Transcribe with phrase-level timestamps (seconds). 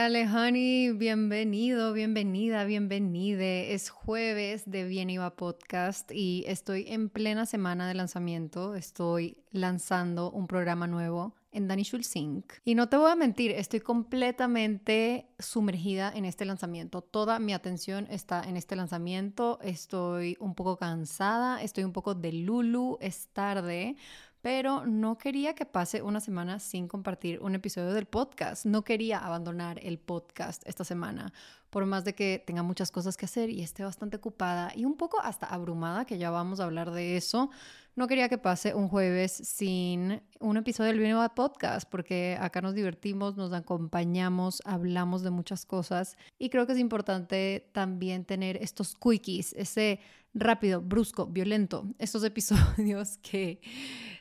[0.00, 3.74] Ale, honey, bienvenido, bienvenida, bienvenide.
[3.74, 8.76] Es jueves de Bien Iba Podcast y estoy en plena semana de lanzamiento.
[8.76, 12.54] Estoy lanzando un programa nuevo en Danny Sync.
[12.64, 17.02] Y no te voy a mentir, estoy completamente sumergida en este lanzamiento.
[17.02, 19.58] Toda mi atención está en este lanzamiento.
[19.60, 23.96] Estoy un poco cansada, estoy un poco de Lulu, es tarde,
[24.42, 28.64] pero no quería que pase una semana sin compartir un episodio del podcast.
[28.64, 31.32] No quería abandonar el podcast esta semana,
[31.68, 34.96] por más de que tenga muchas cosas que hacer y esté bastante ocupada y un
[34.96, 37.50] poco hasta abrumada, que ya vamos a hablar de eso.
[38.00, 42.74] No quería que pase un jueves sin un episodio del Bien Podcast, porque acá nos
[42.74, 48.96] divertimos, nos acompañamos, hablamos de muchas cosas y creo que es importante también tener estos
[48.96, 50.00] quickies, ese
[50.32, 53.60] rápido, brusco, violento, estos episodios que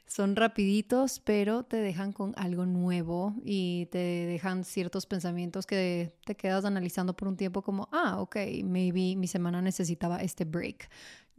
[0.07, 6.35] son rapiditos, pero te dejan con algo nuevo y te dejan ciertos pensamientos que te
[6.35, 10.89] quedas analizando por un tiempo como, ah, ok, maybe mi semana necesitaba este break.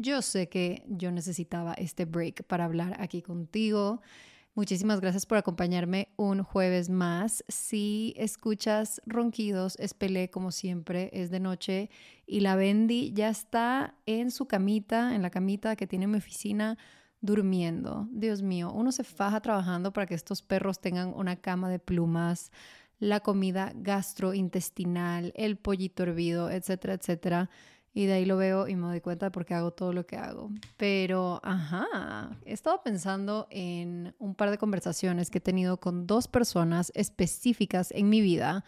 [0.02, 4.00] Yo sé que yo necesitaba este break para hablar aquí contigo.
[4.54, 7.44] Muchísimas gracias por acompañarme un jueves más.
[7.48, 11.90] Si escuchas ronquidos, es Pelé como siempre, es de noche
[12.26, 16.78] y la Bendy ya está en su camita, en la camita que tiene mi oficina
[17.20, 18.08] durmiendo.
[18.10, 22.52] Dios mío, uno se faja trabajando para que estos perros tengan una cama de plumas,
[23.00, 27.50] la comida gastrointestinal, el pollito hervido, etcétera, etcétera.
[27.92, 30.06] Y de ahí lo veo y me doy cuenta de por qué hago todo lo
[30.06, 30.50] que hago.
[30.76, 36.28] Pero, ajá, he estado pensando en un par de conversaciones que he tenido con dos
[36.28, 38.64] personas específicas en mi vida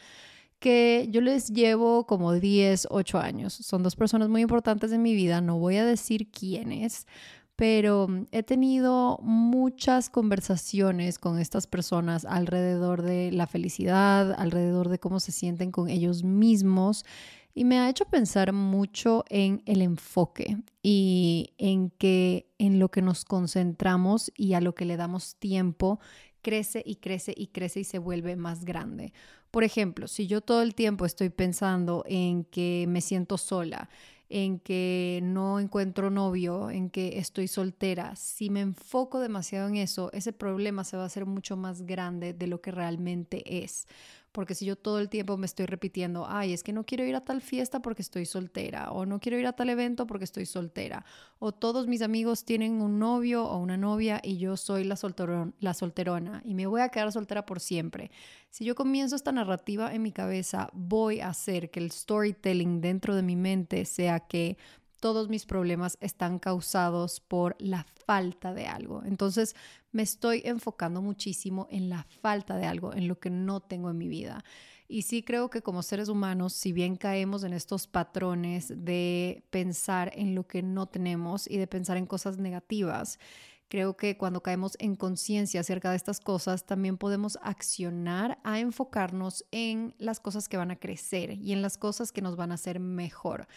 [0.58, 3.52] que yo les llevo como 10, 8 años.
[3.52, 7.08] Son dos personas muy importantes en mi vida, no voy a decir quiénes,
[7.56, 15.20] pero he tenido muchas conversaciones con estas personas alrededor de la felicidad, alrededor de cómo
[15.20, 17.04] se sienten con ellos mismos
[17.54, 23.02] y me ha hecho pensar mucho en el enfoque y en que en lo que
[23.02, 26.00] nos concentramos y a lo que le damos tiempo
[26.42, 29.12] crece y crece y crece y se vuelve más grande.
[29.50, 33.88] Por ejemplo, si yo todo el tiempo estoy pensando en que me siento sola,
[34.30, 40.10] en que no encuentro novio, en que estoy soltera, si me enfoco demasiado en eso,
[40.12, 43.86] ese problema se va a hacer mucho más grande de lo que realmente es.
[44.32, 47.14] Porque si yo todo el tiempo me estoy repitiendo, ay, es que no quiero ir
[47.14, 50.46] a tal fiesta porque estoy soltera, o no quiero ir a tal evento porque estoy
[50.46, 51.04] soltera,
[51.38, 54.98] o todos mis amigos tienen un novio o una novia y yo soy la,
[55.60, 58.10] la solterona y me voy a quedar soltera por siempre.
[58.48, 63.14] Si yo comienzo esta narrativa en mi cabeza, voy a hacer que el storytelling dentro
[63.14, 64.56] de mi mente sea que
[65.02, 69.02] todos mis problemas están causados por la falta de algo.
[69.04, 69.56] Entonces
[69.90, 73.98] me estoy enfocando muchísimo en la falta de algo, en lo que no tengo en
[73.98, 74.44] mi vida.
[74.86, 80.12] Y sí creo que como seres humanos, si bien caemos en estos patrones de pensar
[80.14, 83.18] en lo que no tenemos y de pensar en cosas negativas,
[83.66, 89.44] creo que cuando caemos en conciencia acerca de estas cosas, también podemos accionar a enfocarnos
[89.50, 92.54] en las cosas que van a crecer y en las cosas que nos van a
[92.54, 93.48] hacer mejor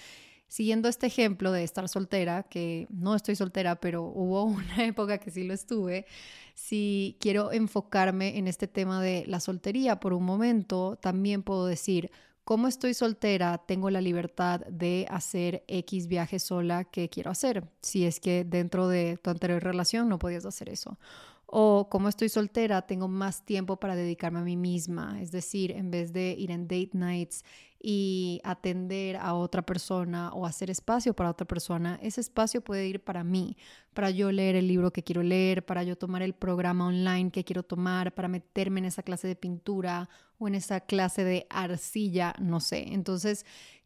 [0.47, 5.31] siguiendo este ejemplo de estar soltera, que no estoy soltera, pero hubo una época que
[5.31, 6.05] sí lo estuve,
[6.53, 12.11] si quiero enfocarme en este tema de la soltería por un momento, también puedo decir,
[12.45, 18.05] como estoy soltera, tengo la libertad de hacer X viaje sola que quiero hacer, si
[18.05, 20.99] es que dentro de tu anterior relación no podías hacer eso.
[21.47, 25.21] O como estoy soltera, tengo más tiempo para dedicarme a mí misma.
[25.21, 27.43] Es decir, en vez de ir en date nights
[27.87, 32.99] y atender a otra persona o hacer espacio para otra persona, ese espacio puede ir
[32.99, 33.57] para mí,
[33.93, 37.43] para yo leer el libro que quiero leer, para yo tomar el programa online que
[37.43, 40.09] quiero tomar, para meterme en esa clase de pintura
[40.39, 42.91] o en esa clase de arcilla, no sé.
[42.91, 43.45] Entonces,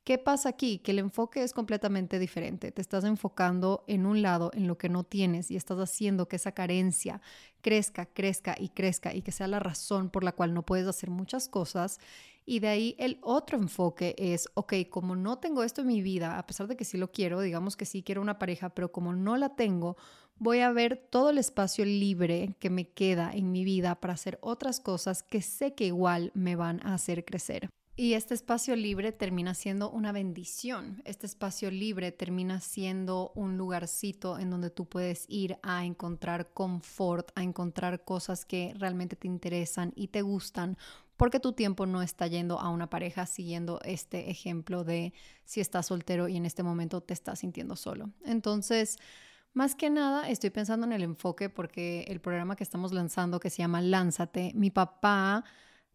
[0.10, 0.80] ¿Qué pasa aquí?
[0.80, 2.72] Que el enfoque es completamente diferente.
[2.72, 6.38] Te estás enfocando en un lado, en lo que no tienes, y estás haciendo que
[6.38, 7.22] esa carencia
[7.62, 11.12] crezca, crezca y crezca y que sea la razón por la cual no puedes hacer
[11.12, 12.00] muchas cosas.
[12.50, 16.40] Y de ahí el otro enfoque es, ok, como no tengo esto en mi vida,
[16.40, 19.14] a pesar de que sí lo quiero, digamos que sí quiero una pareja, pero como
[19.14, 19.98] no la tengo,
[20.40, 24.40] voy a ver todo el espacio libre que me queda en mi vida para hacer
[24.42, 27.70] otras cosas que sé que igual me van a hacer crecer.
[27.96, 31.04] Y este espacio libre termina siendo una bendición.
[31.06, 37.30] Este espacio libre termina siendo un lugarcito en donde tú puedes ir a encontrar confort,
[37.36, 40.78] a encontrar cosas que realmente te interesan y te gustan,
[41.20, 45.14] porque tu tiempo no está yendo a una pareja siguiendo este ejemplo de
[45.44, 48.10] si estás soltero y en este momento te estás sintiendo solo.
[48.24, 48.98] Entonces,
[49.52, 53.50] más que nada, estoy pensando en el enfoque porque el programa que estamos lanzando, que
[53.50, 55.44] se llama Lánzate, mi papá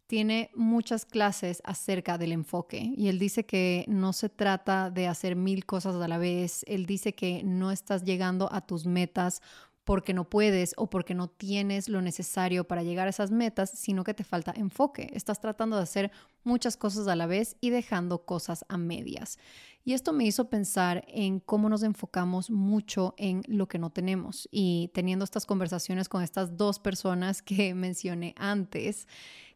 [0.05, 5.35] tiene muchas clases acerca del enfoque y él dice que no se trata de hacer
[5.35, 9.41] mil cosas a la vez, él dice que no estás llegando a tus metas
[9.85, 14.03] porque no puedes o porque no tienes lo necesario para llegar a esas metas, sino
[14.03, 15.09] que te falta enfoque.
[15.13, 16.11] Estás tratando de hacer
[16.43, 19.37] muchas cosas a la vez y dejando cosas a medias.
[19.83, 24.49] Y esto me hizo pensar en cómo nos enfocamos mucho en lo que no tenemos.
[24.51, 29.07] Y teniendo estas conversaciones con estas dos personas que mencioné antes,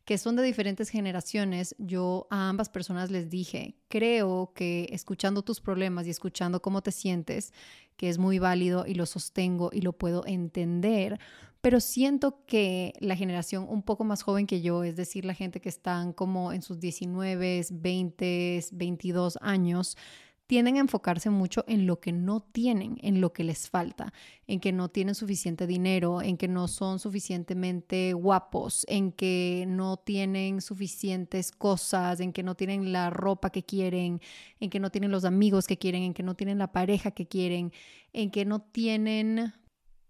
[0.10, 5.62] que son de diferentes generaciones, yo a ambas personas les dije, creo que escuchando tus
[5.62, 7.54] problemas y escuchando cómo te sientes,
[7.96, 11.20] que es muy válido y lo sostengo y lo puedo entender,
[11.62, 15.62] pero siento que la generación un poco más joven que yo, es decir, la gente
[15.62, 19.96] que están como en sus 19, 20, 22 años,
[20.50, 24.14] tienden a enfocarse mucho en lo que no tienen, en lo que les falta,
[24.48, 29.98] en que no tienen suficiente dinero, en que no son suficientemente guapos, en que no
[29.98, 34.22] tienen suficientes cosas, en que no tienen la ropa que quieren,
[34.60, 37.28] en que no tienen los amigos que quieren, en que no tienen la pareja que
[37.28, 37.72] quieren,
[38.12, 39.54] en que no tienen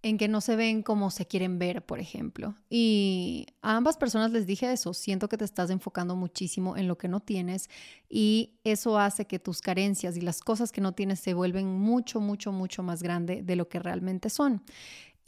[0.02, 2.56] en que no se ven como se quieren ver, por ejemplo.
[2.70, 6.98] Y a ambas personas les dije eso, siento que te estás enfocando muchísimo en lo
[6.98, 7.70] que no tienes
[8.10, 12.22] y eso hace que tus carencias y las cosas que no tienes se vuelven mucho,
[12.22, 14.64] mucho, mucho más grande de lo que realmente son.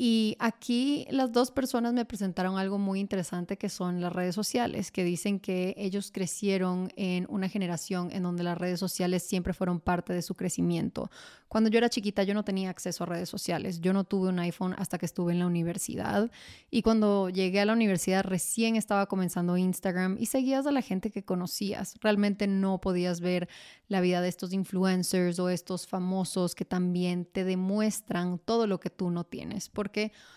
[0.04, 4.90] Y aquí las dos personas me presentaron algo muy interesante que son las redes sociales,
[4.90, 9.80] que dicen que ellos crecieron en una generación en donde las redes sociales siempre fueron
[9.80, 11.12] parte de su crecimiento.
[11.48, 14.40] Cuando yo era chiquita yo no tenía acceso a redes sociales, yo no tuve un
[14.40, 16.32] iPhone hasta que estuve en la universidad
[16.72, 21.12] y cuando llegué a la universidad recién estaba comenzando Instagram y seguías a la gente
[21.12, 21.94] que conocías.
[22.02, 23.50] Realmente no podías ver
[23.88, 28.90] la vida de estos influencers o estos famosos que también te demuestran todo lo que
[28.90, 29.91] tú no tienes, porque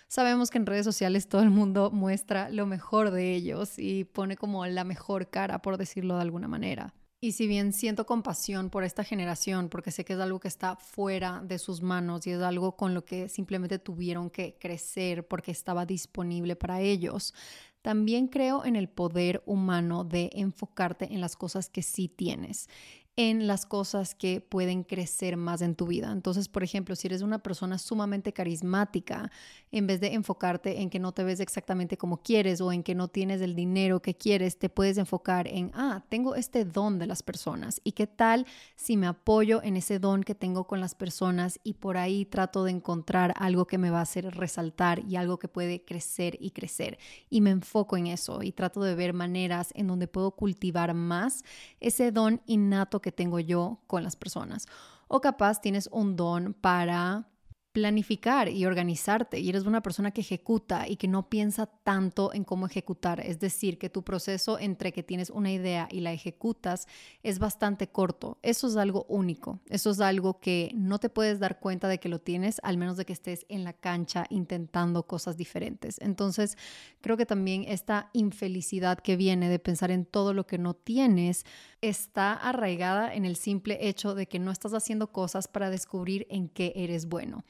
[0.09, 4.37] sabemos que en redes sociales todo el mundo muestra lo mejor de ellos y pone
[4.37, 6.95] como la mejor cara, por decirlo de alguna manera.
[7.21, 10.77] Y si bien siento compasión por esta generación, porque sé que es algo que está
[10.77, 15.51] fuera de sus manos y es algo con lo que simplemente tuvieron que crecer porque
[15.51, 17.33] estaba disponible para ellos,
[17.81, 22.69] también creo en el poder humano de enfocarte en las cosas que sí tienes
[23.17, 26.11] en las cosas que pueden crecer más en tu vida.
[26.11, 29.31] Entonces, por ejemplo, si eres una persona sumamente carismática,
[29.71, 32.95] en vez de enfocarte en que no te ves exactamente como quieres o en que
[32.95, 37.07] no tienes el dinero que quieres, te puedes enfocar en, ah, tengo este don de
[37.07, 40.95] las personas y qué tal si me apoyo en ese don que tengo con las
[40.95, 45.17] personas y por ahí trato de encontrar algo que me va a hacer resaltar y
[45.17, 46.99] algo que puede crecer y crecer.
[47.31, 51.45] Y me enfoco en eso y trato de ver maneras en donde puedo cultivar más
[51.81, 54.67] ese don innato que tengo yo con las personas.
[55.07, 57.29] O capaz tienes un don para
[57.75, 62.45] planificar y organizarte y eres una persona que ejecuta y que no piensa tanto en
[62.45, 63.19] cómo ejecutar.
[63.19, 66.87] Es decir, que tu proceso entre que tienes una idea y la ejecutas
[67.25, 68.39] es bastante corto.
[68.43, 69.59] Eso es algo único.
[69.69, 72.97] Eso es algo que no te puedes dar cuenta de que lo tienes al menos
[72.97, 75.97] de que estés en la cancha intentando cosas diferentes.
[76.01, 76.57] Entonces,
[77.01, 81.45] creo que también esta infelicidad que viene de pensar en todo lo que no tienes
[81.81, 86.49] está arraigada en el simple hecho de que no estás haciendo cosas para descubrir en
[86.49, 87.43] qué eres bueno.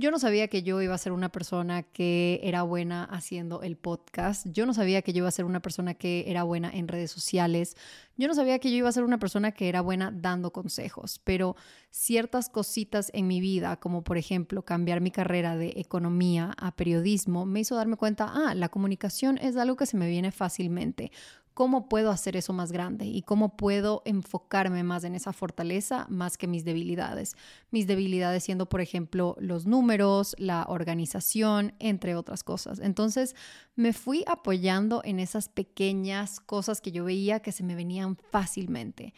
[0.00, 3.76] Yo no sabía que yo iba a ser una persona que era buena haciendo el
[3.76, 4.46] podcast.
[4.48, 7.10] Yo no sabía que yo iba a ser una persona que era buena en redes
[7.10, 7.76] sociales.
[8.16, 11.20] Yo no sabía que yo iba a ser una persona que era buena dando consejos.
[11.22, 11.54] Pero
[11.90, 17.44] ciertas cositas en mi vida, como por ejemplo cambiar mi carrera de economía a periodismo,
[17.44, 21.12] me hizo darme cuenta, ah, la comunicación es algo que se me viene fácilmente
[21.60, 26.38] cómo puedo hacer eso más grande y cómo puedo enfocarme más en esa fortaleza más
[26.38, 27.36] que mis debilidades.
[27.70, 32.80] Mis debilidades siendo, por ejemplo, los números, la organización, entre otras cosas.
[32.80, 33.36] Entonces
[33.76, 39.12] me fui apoyando en esas pequeñas cosas que yo veía que se me venían fácilmente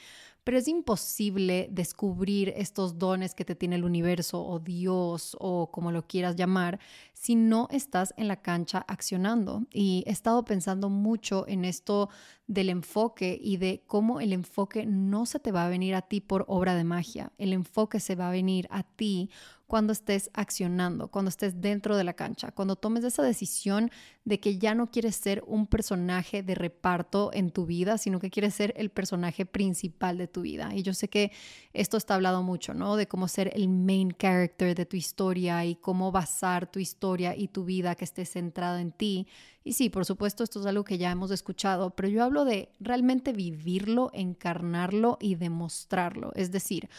[0.44, 5.92] pero es imposible descubrir estos dones que te tiene el universo o Dios o como
[5.92, 6.80] lo quieras llamar
[7.12, 9.66] si no estás en la cancha accionando.
[9.70, 12.08] Y he estado pensando mucho en esto
[12.46, 16.20] del enfoque y de cómo el enfoque no se te va a venir a ti
[16.20, 19.30] por obra de magia, el enfoque se va a venir a ti
[19.72, 23.90] cuando estés accionando, cuando estés dentro de la cancha, cuando tomes esa decisión
[24.26, 28.28] de que ya no quieres ser un personaje de reparto en tu vida, sino que
[28.28, 30.74] quieres ser el personaje principal de tu vida.
[30.74, 31.32] Y yo sé que
[31.72, 32.96] esto está hablado mucho, ¿no?
[32.96, 37.48] De cómo ser el main character de tu historia y cómo basar tu historia y
[37.48, 39.26] tu vida que esté centrada en ti.
[39.64, 42.68] Y sí, por supuesto, esto es algo que ya hemos escuchado, pero yo hablo de
[42.78, 46.30] realmente vivirlo, encarnarlo y demostrarlo.
[46.34, 46.90] Es decir,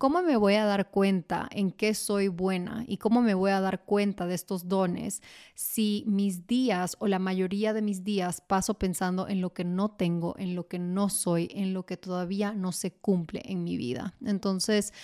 [0.00, 3.60] ¿cómo me voy a dar cuenta en qué soy buena y cómo me voy a
[3.60, 5.20] dar cuenta de estos dones
[5.54, 9.90] si mis días o la mayoría de mis días paso pensando en lo que no
[9.90, 13.76] tengo, en lo que no soy, en lo que todavía no se cumple en mi
[13.76, 14.14] vida?
[14.24, 14.94] Entonces,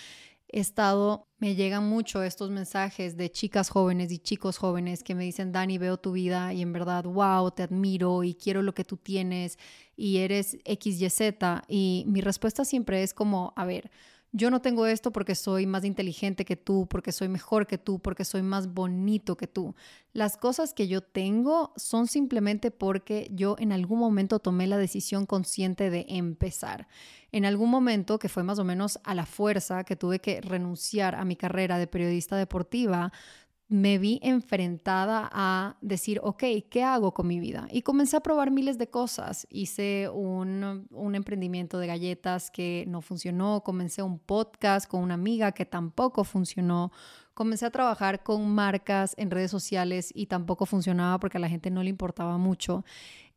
[0.48, 5.24] he estado, me llegan mucho estos mensajes de chicas jóvenes y chicos jóvenes que me
[5.24, 8.84] dicen, Dani, veo tu vida y en verdad, wow, te admiro y quiero lo que
[8.84, 9.58] tú tienes
[9.94, 11.20] y eres XYZ.
[11.68, 13.90] Y mi respuesta siempre es como, a ver,
[14.36, 18.00] yo no tengo esto porque soy más inteligente que tú, porque soy mejor que tú,
[18.00, 19.74] porque soy más bonito que tú.
[20.12, 25.24] Las cosas que yo tengo son simplemente porque yo en algún momento tomé la decisión
[25.24, 26.86] consciente de empezar.
[27.32, 31.14] En algún momento, que fue más o menos a la fuerza, que tuve que renunciar
[31.14, 33.12] a mi carrera de periodista deportiva,
[33.68, 37.66] me vi enfrentada a decir, ok, ¿qué hago con mi vida?
[37.72, 39.46] Y comencé a probar miles de cosas.
[39.50, 45.50] Hice un, un, emprendimiento de galletas que no funcionó, comencé un podcast con una amiga
[45.50, 46.92] que tampoco funcionó,
[47.34, 51.70] comencé a trabajar con marcas en redes sociales y tampoco funcionaba porque a la gente
[51.70, 52.84] no le importaba mucho.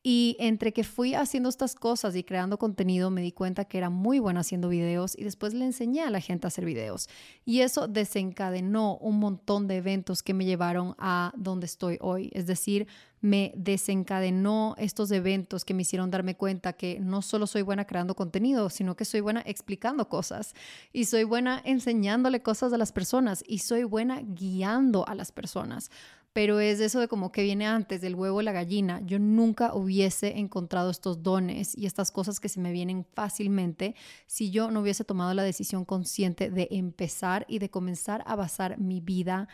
[0.01, 3.89] Y entre que fui haciendo estas cosas y creando contenido, me di cuenta que era
[3.89, 7.09] muy buena haciendo videos y después le enseñé a la gente a hacer videos.
[7.43, 12.29] Y eso desencadenó un montón de eventos que me llevaron a donde estoy hoy.
[12.33, 12.87] Es decir,
[13.19, 18.15] me desencadenó estos eventos que me hicieron darme cuenta que no solo soy buena creando
[18.15, 20.53] contenido, sino que soy buena explicando cosas
[20.93, 25.91] y soy buena enseñándole cosas a las personas y soy buena guiando a las personas
[26.33, 29.01] pero es eso de como que viene antes del huevo la gallina.
[29.05, 33.95] Yo nunca hubiese encontrado estos dones y estas cosas que se me vienen fácilmente
[34.27, 38.79] si yo no hubiese tomado la decisión consciente de empezar y de comenzar a basar
[38.79, 39.47] mi vida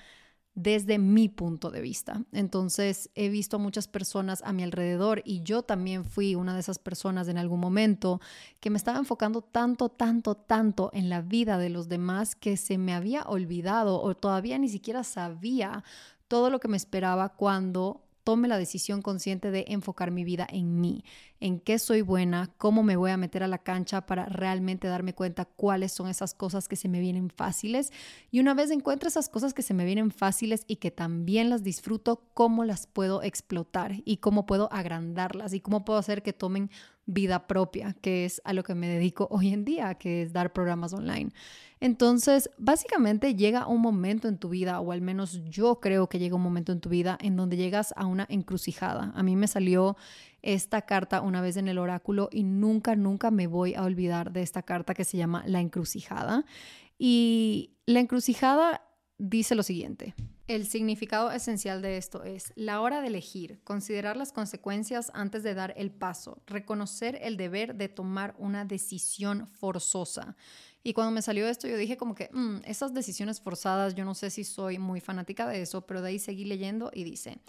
[0.55, 2.23] desde mi punto de vista.
[2.31, 6.61] Entonces he visto a muchas personas a mi alrededor y yo también fui una de
[6.61, 8.21] esas personas en algún momento
[8.61, 12.77] que me estaba enfocando tanto, tanto, tanto en la vida de los demás que se
[12.77, 15.83] me había olvidado o todavía ni siquiera sabía
[16.27, 20.81] todo lo que me esperaba cuando tome la decisión consciente de enfocar mi vida en
[20.81, 21.05] mí,
[21.39, 25.13] en qué soy buena, cómo me voy a meter a la cancha para realmente darme
[25.13, 27.93] cuenta cuáles son esas cosas que se me vienen fáciles.
[28.31, 31.63] Y una vez encuentro esas cosas que se me vienen fáciles y que también las
[31.63, 36.71] disfruto, cómo las puedo explotar y cómo puedo agrandarlas y cómo puedo hacer que tomen
[37.05, 40.53] vida propia, que es a lo que me dedico hoy en día, que es dar
[40.53, 41.31] programas online.
[41.79, 46.35] Entonces, básicamente llega un momento en tu vida, o al menos yo creo que llega
[46.35, 49.11] un momento en tu vida en donde llegas a una encrucijada.
[49.15, 49.97] A mí me salió
[50.41, 54.41] esta carta una vez en el oráculo y nunca, nunca me voy a olvidar de
[54.41, 56.45] esta carta que se llama La encrucijada.
[56.97, 58.81] Y la encrucijada
[59.17, 60.15] dice lo siguiente.
[60.47, 65.55] El significado esencial de esto es la hora de elegir, considerar las consecuencias antes de
[65.55, 70.35] dar el paso, reconocer el deber de tomar una decisión forzosa.
[70.83, 74.13] Y cuando me salió esto, yo dije como que mm, esas decisiones forzadas, yo no
[74.13, 77.39] sé si soy muy fanática de eso, pero de ahí seguí leyendo y dice,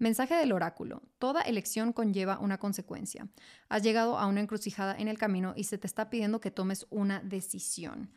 [0.00, 3.28] mensaje del oráculo, toda elección conlleva una consecuencia.
[3.68, 6.88] Has llegado a una encrucijada en el camino y se te está pidiendo que tomes
[6.90, 8.10] una decisión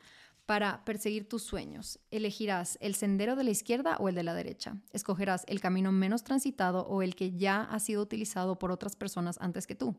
[0.54, 2.00] para perseguir tus sueños.
[2.12, 4.78] Elegirás el sendero de la izquierda o el de la derecha.
[4.92, 9.40] Escogerás el camino menos transitado o el que ya ha sido utilizado por otras personas
[9.42, 9.96] antes que tú.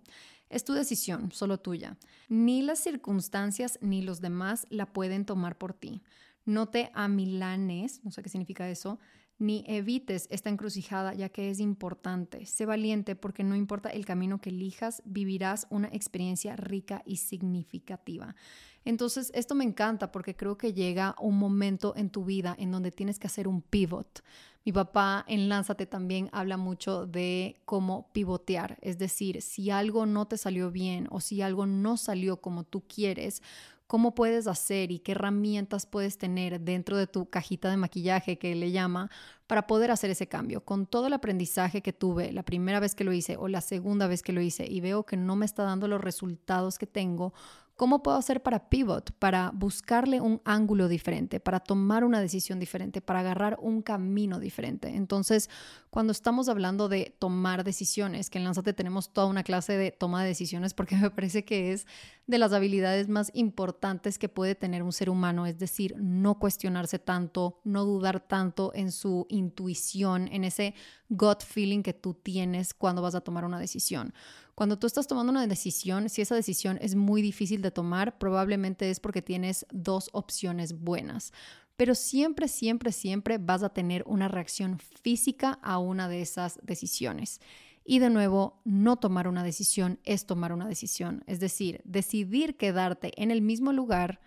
[0.50, 1.98] Es tu decisión, solo tuya.
[2.28, 6.04] Ni las circunstancias ni los demás la pueden tomar por ti.
[6.44, 9.00] No te amilanes, no sé qué significa eso,
[9.38, 12.46] ni evites esta encrucijada ya que es importante.
[12.46, 18.36] Sé valiente porque no importa el camino que elijas, vivirás una experiencia rica y significativa.
[18.84, 22.90] Entonces, esto me encanta porque creo que llega un momento en tu vida en donde
[22.90, 24.22] tienes que hacer un pivot.
[24.64, 30.26] Mi papá en Lánzate también habla mucho de cómo pivotear, es decir, si algo no
[30.26, 33.42] te salió bien o si algo no salió como tú quieres,
[33.86, 38.54] cómo puedes hacer y qué herramientas puedes tener dentro de tu cajita de maquillaje que
[38.54, 39.10] le llama
[39.46, 40.64] para poder hacer ese cambio.
[40.64, 44.06] Con todo el aprendizaje que tuve la primera vez que lo hice o la segunda
[44.06, 47.34] vez que lo hice y veo que no me está dando los resultados que tengo,
[47.76, 53.00] ¿Cómo puedo hacer para pivot, para buscarle un ángulo diferente, para tomar una decisión diferente,
[53.00, 54.94] para agarrar un camino diferente?
[54.94, 55.50] Entonces,
[55.90, 60.22] cuando estamos hablando de tomar decisiones, que en Lanzate tenemos toda una clase de toma
[60.22, 61.88] de decisiones porque me parece que es
[62.28, 67.00] de las habilidades más importantes que puede tener un ser humano, es decir, no cuestionarse
[67.00, 70.74] tanto, no dudar tanto en su intuición, en ese
[71.08, 74.14] gut feeling que tú tienes cuando vas a tomar una decisión.
[74.54, 78.90] Cuando tú estás tomando una decisión, si esa decisión es muy difícil de tomar, probablemente
[78.90, 81.32] es porque tienes dos opciones buenas.
[81.76, 87.40] Pero siempre, siempre, siempre vas a tener una reacción física a una de esas decisiones.
[87.84, 91.24] Y de nuevo, no tomar una decisión es tomar una decisión.
[91.26, 94.20] Es decir, decidir quedarte en el mismo lugar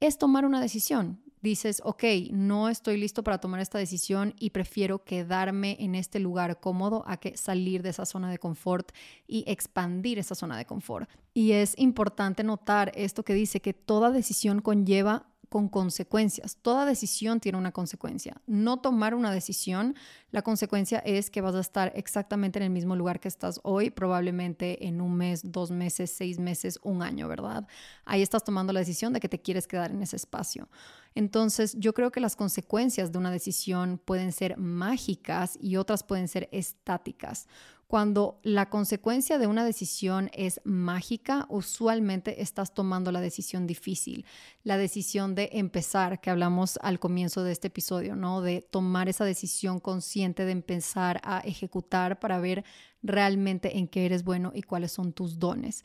[0.00, 1.21] es tomar una decisión.
[1.42, 6.60] Dices, ok, no estoy listo para tomar esta decisión y prefiero quedarme en este lugar
[6.60, 8.92] cómodo a que salir de esa zona de confort
[9.26, 11.10] y expandir esa zona de confort.
[11.34, 16.56] Y es importante notar esto que dice que toda decisión conlleva con consecuencias.
[16.62, 18.40] Toda decisión tiene una consecuencia.
[18.46, 19.94] No tomar una decisión,
[20.30, 23.90] la consecuencia es que vas a estar exactamente en el mismo lugar que estás hoy,
[23.90, 27.66] probablemente en un mes, dos meses, seis meses, un año, ¿verdad?
[28.06, 30.70] Ahí estás tomando la decisión de que te quieres quedar en ese espacio.
[31.14, 36.28] Entonces, yo creo que las consecuencias de una decisión pueden ser mágicas y otras pueden
[36.28, 37.46] ser estáticas.
[37.92, 44.24] Cuando la consecuencia de una decisión es mágica, usualmente estás tomando la decisión difícil,
[44.64, 48.40] la decisión de empezar, que hablamos al comienzo de este episodio, ¿no?
[48.40, 52.64] De tomar esa decisión consciente de empezar a ejecutar para ver
[53.02, 55.84] realmente en qué eres bueno y cuáles son tus dones.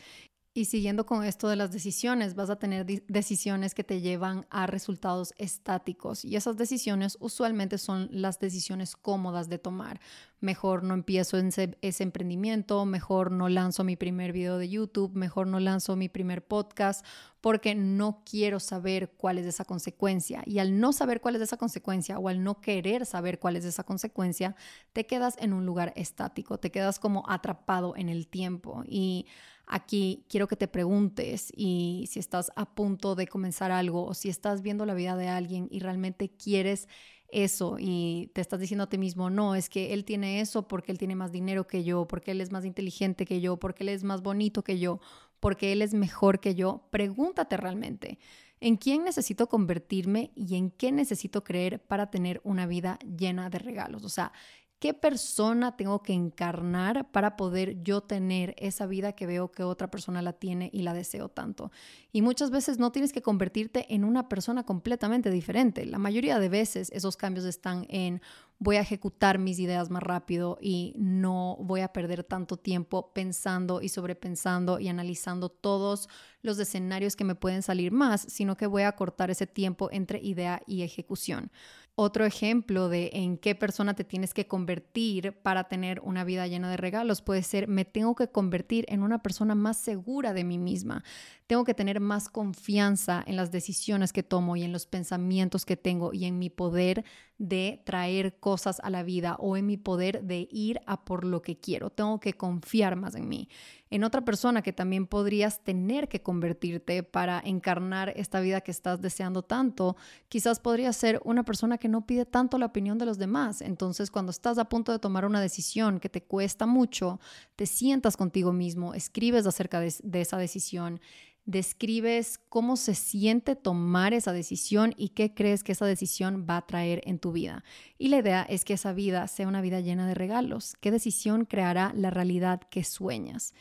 [0.57, 4.65] Y siguiendo con esto de las decisiones, vas a tener decisiones que te llevan a
[4.65, 9.99] resultados estáticos y esas decisiones usualmente son las decisiones cómodas de tomar.
[10.39, 15.59] Mejor no empiezo ese, emprendimiento, mejor no lanzo mi primer video de YouTube, mejor no
[15.59, 17.05] lanzo mi primer podcast
[17.39, 20.41] porque no quiero saber cuál es esa consecuencia.
[20.47, 23.65] Y al no saber cuál es esa consecuencia o al no querer saber cuál es
[23.65, 24.55] esa consecuencia,
[24.91, 29.27] te quedas en un lugar estático, te quedas como atrapado en el tiempo y
[29.67, 34.29] Aquí quiero que te preguntes y si estás a punto de comenzar algo o si
[34.29, 36.87] estás viendo la vida de alguien y realmente quieres
[37.29, 40.93] eso y te estás diciendo a ti mismo, no, es que él tiene eso porque
[40.93, 43.89] él tiene más dinero que yo, porque él es más inteligente que yo, porque él
[43.89, 45.01] es más bonito que yo,
[45.41, 48.19] porque él es mejor que yo, pregúntate realmente.
[48.59, 53.59] ¿En quién necesito convertirme y en qué necesito creer para tener una vida llena de
[53.59, 54.03] regalos?
[54.03, 54.31] O sea,
[54.79, 59.89] ¿Qué persona tengo que encarnar para poder yo tener esa vida que veo que otra
[59.89, 61.71] persona la tiene y la deseo tanto?
[62.11, 65.83] Y muchas veces no tienes que convertirte en una persona completamente diferente.
[65.87, 68.21] La mayoría de veces esos cambios están en
[68.59, 73.81] voy a ejecutar mis ideas más rápido y no voy a perder tanto tiempo pensando
[73.81, 76.07] y sobrepensando y analizando todos
[76.41, 80.19] los escenarios que me pueden salir más, sino que voy a cortar ese tiempo entre
[80.19, 81.51] idea y ejecución.
[81.99, 86.69] Otro ejemplo de en qué persona te tienes que convertir para tener una vida llena
[86.69, 90.59] de regalos puede ser, me tengo que convertir en una persona más segura de mí
[90.59, 91.03] misma.
[91.47, 95.77] Tengo que tener más confianza en las decisiones que tomo y en los pensamientos que
[95.77, 97.05] tengo y en mi poder
[97.37, 101.41] de traer cosas a la vida o en mi poder de ir a por lo
[101.41, 101.89] que quiero.
[101.89, 103.47] Tengo que confiar más en mí
[103.89, 109.01] en otra persona que también podrías tener que convertirte para encarnar esta vida que estás
[109.01, 109.95] deseando tanto.
[110.29, 113.61] Quizás podría ser una persona que no pide tanto la opinión de los demás.
[113.61, 117.19] Entonces, cuando estás a punto de tomar una decisión que te cuesta mucho,
[117.55, 120.99] te sientas contigo mismo, escribes acerca de, de esa decisión
[121.47, 126.67] describes cómo se siente tomar esa decisión y qué crees que esa decisión va a
[126.67, 127.63] traer en tu vida.
[127.97, 130.75] Y la idea es que esa vida sea una vida llena de regalos.
[130.81, 133.53] ¿Qué decisión creará la realidad que sueñas?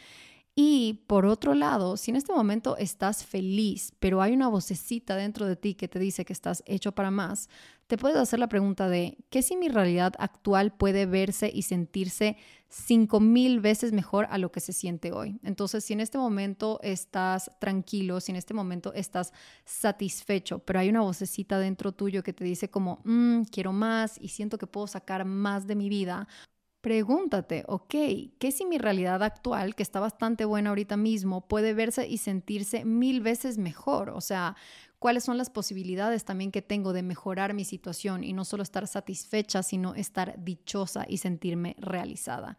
[0.58, 5.44] Y por otro lado, si en este momento estás feliz, pero hay una vocecita dentro
[5.44, 7.50] de ti que te dice que estás hecho para más,
[7.88, 12.38] te puedes hacer la pregunta de, ¿qué si mi realidad actual puede verse y sentirse
[12.70, 15.38] cinco mil veces mejor a lo que se siente hoy?
[15.42, 19.34] Entonces, si en este momento estás tranquilo, si en este momento estás
[19.66, 24.28] satisfecho, pero hay una vocecita dentro tuyo que te dice como, mm, quiero más y
[24.28, 26.26] siento que puedo sacar más de mi vida,
[26.86, 27.94] Pregúntate, ok,
[28.38, 32.84] ¿qué si mi realidad actual, que está bastante buena ahorita mismo, puede verse y sentirse
[32.84, 34.10] mil veces mejor?
[34.10, 34.54] O sea,
[35.00, 38.86] cuáles son las posibilidades también que tengo de mejorar mi situación y no solo estar
[38.86, 42.56] satisfecha, sino estar dichosa y sentirme realizada.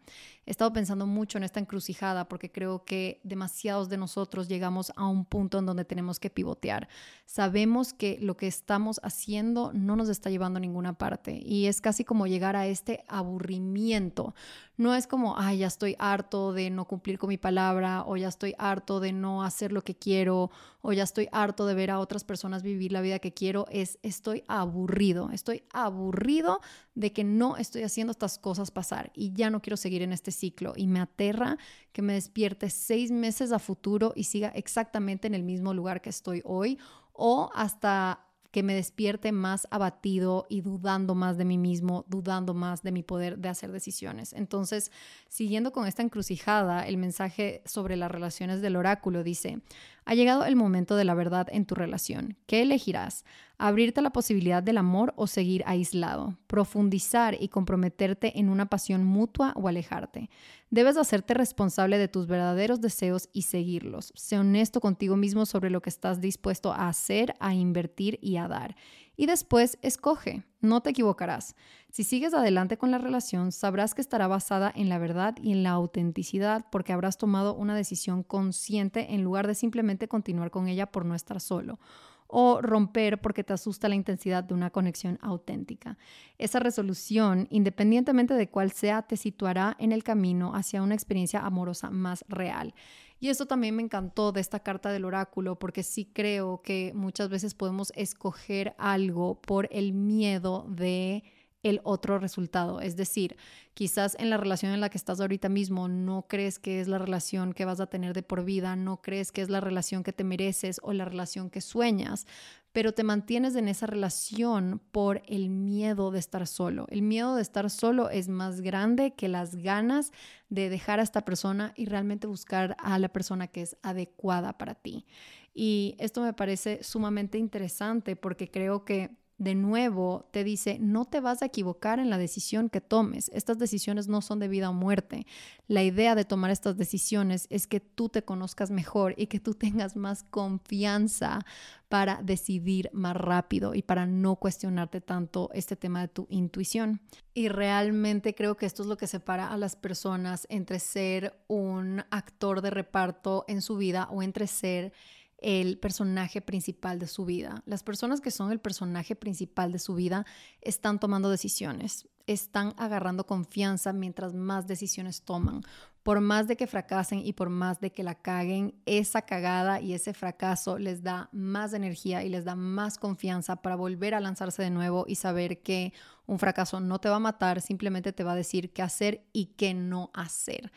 [0.48, 5.06] He estado pensando mucho en esta encrucijada porque creo que demasiados de nosotros llegamos a
[5.06, 6.88] un punto en donde tenemos que pivotear.
[7.26, 11.82] Sabemos que lo que estamos haciendo no nos está llevando a ninguna parte y es
[11.82, 14.34] casi como llegar a este aburrimiento.
[14.78, 18.28] No es como, ay, ya estoy harto de no cumplir con mi palabra o ya
[18.28, 21.98] estoy harto de no hacer lo que quiero o ya estoy harto de ver a
[21.98, 23.66] otras personas vivir la vida que quiero.
[23.70, 26.60] Es, estoy aburrido, estoy aburrido
[26.94, 30.30] de que no estoy haciendo estas cosas pasar y ya no quiero seguir en este
[30.38, 31.58] ciclo y me aterra
[31.92, 36.10] que me despierte seis meses a futuro y siga exactamente en el mismo lugar que
[36.10, 36.78] estoy hoy
[37.12, 42.82] o hasta que me despierte más abatido y dudando más de mí mismo, dudando más
[42.82, 44.32] de mi poder de hacer decisiones.
[44.32, 44.90] Entonces,
[45.28, 49.60] siguiendo con esta encrucijada, el mensaje sobre las relaciones del oráculo dice,
[50.08, 52.38] Ha llegado el momento de la verdad en tu relación.
[52.46, 53.26] ¿Qué elegirás?
[53.58, 56.38] ¿Abrirte a la posibilidad del amor o seguir aislado?
[56.46, 60.30] ¿Profundizar y comprometerte en una pasión mutua o alejarte?
[60.70, 64.14] Debes hacerte responsable de tus verdaderos deseos y seguirlos.
[64.16, 68.48] Sé honesto contigo mismo sobre lo que estás dispuesto a hacer, a invertir y a
[68.48, 68.76] dar.
[69.20, 71.56] Y después escoge, no te equivocarás.
[71.90, 75.64] Si sigues adelante con la relación, sabrás que estará basada en la verdad y en
[75.64, 80.86] la autenticidad porque habrás tomado una decisión consciente en lugar de simplemente continuar con ella
[80.86, 81.80] por no estar solo
[82.28, 85.96] o romper porque te asusta la intensidad de una conexión auténtica.
[86.36, 91.90] Esa resolución, independientemente de cuál sea, te situará en el camino hacia una experiencia amorosa
[91.90, 92.74] más real.
[93.20, 97.28] Y eso también me encantó de esta carta del oráculo, porque sí creo que muchas
[97.28, 101.24] veces podemos escoger algo por el miedo de
[101.62, 102.80] el otro resultado.
[102.80, 103.36] Es decir,
[103.74, 106.98] quizás en la relación en la que estás ahorita mismo no crees que es la
[106.98, 110.12] relación que vas a tener de por vida, no crees que es la relación que
[110.12, 112.26] te mereces o la relación que sueñas,
[112.72, 116.86] pero te mantienes en esa relación por el miedo de estar solo.
[116.90, 120.12] El miedo de estar solo es más grande que las ganas
[120.48, 124.74] de dejar a esta persona y realmente buscar a la persona que es adecuada para
[124.74, 125.06] ti.
[125.54, 131.20] Y esto me parece sumamente interesante porque creo que de nuevo te dice, no te
[131.20, 133.30] vas a equivocar en la decisión que tomes.
[133.32, 135.26] Estas decisiones no son de vida o muerte.
[135.68, 139.54] La idea de tomar estas decisiones es que tú te conozcas mejor y que tú
[139.54, 141.44] tengas más confianza
[141.88, 147.00] para decidir más rápido y para no cuestionarte tanto este tema de tu intuición.
[147.32, 152.02] Y realmente creo que esto es lo que separa a las personas entre ser un
[152.10, 154.92] actor de reparto en su vida o entre ser
[155.38, 157.62] el personaje principal de su vida.
[157.64, 160.26] Las personas que son el personaje principal de su vida
[160.60, 165.62] están tomando decisiones, están agarrando confianza mientras más decisiones toman.
[166.02, 169.92] Por más de que fracasen y por más de que la caguen, esa cagada y
[169.92, 174.62] ese fracaso les da más energía y les da más confianza para volver a lanzarse
[174.62, 175.92] de nuevo y saber que
[176.26, 179.46] un fracaso no te va a matar, simplemente te va a decir qué hacer y
[179.56, 180.72] qué no hacer.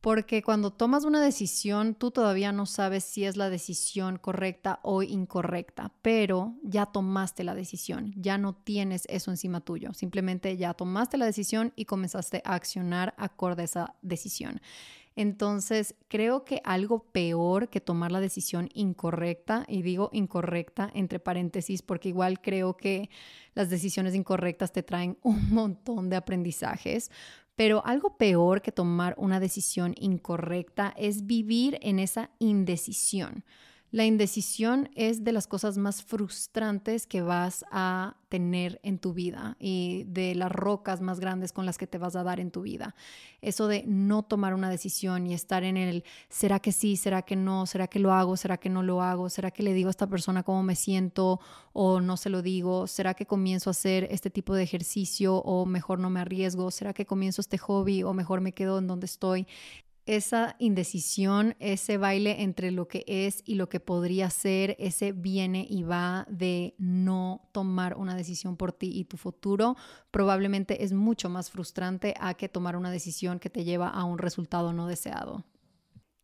[0.00, 5.02] Porque cuando tomas una decisión, tú todavía no sabes si es la decisión correcta o
[5.02, 11.16] incorrecta, pero ya tomaste la decisión, ya no tienes eso encima tuyo, simplemente ya tomaste
[11.16, 14.60] la decisión y comenzaste a accionar acorde a esa decisión.
[15.16, 21.82] Entonces, creo que algo peor que tomar la decisión incorrecta, y digo incorrecta entre paréntesis,
[21.82, 23.10] porque igual creo que
[23.52, 27.10] las decisiones incorrectas te traen un montón de aprendizajes,
[27.58, 33.42] pero algo peor que tomar una decisión incorrecta es vivir en esa indecisión.
[33.90, 39.56] La indecisión es de las cosas más frustrantes que vas a tener en tu vida
[39.58, 42.60] y de las rocas más grandes con las que te vas a dar en tu
[42.60, 42.94] vida.
[43.40, 46.98] Eso de no tomar una decisión y estar en el, ¿será que sí?
[46.98, 47.64] ¿Será que no?
[47.64, 48.36] ¿Será que lo hago?
[48.36, 49.30] ¿Será que no lo hago?
[49.30, 51.40] ¿Será que le digo a esta persona cómo me siento
[51.72, 52.86] o no se lo digo?
[52.88, 56.70] ¿Será que comienzo a hacer este tipo de ejercicio o mejor no me arriesgo?
[56.70, 59.46] ¿Será que comienzo este hobby o mejor me quedo en donde estoy?
[60.08, 65.66] Esa indecisión, ese baile entre lo que es y lo que podría ser, ese viene
[65.68, 69.76] y va de no tomar una decisión por ti y tu futuro,
[70.10, 74.16] probablemente es mucho más frustrante a que tomar una decisión que te lleva a un
[74.16, 75.44] resultado no deseado.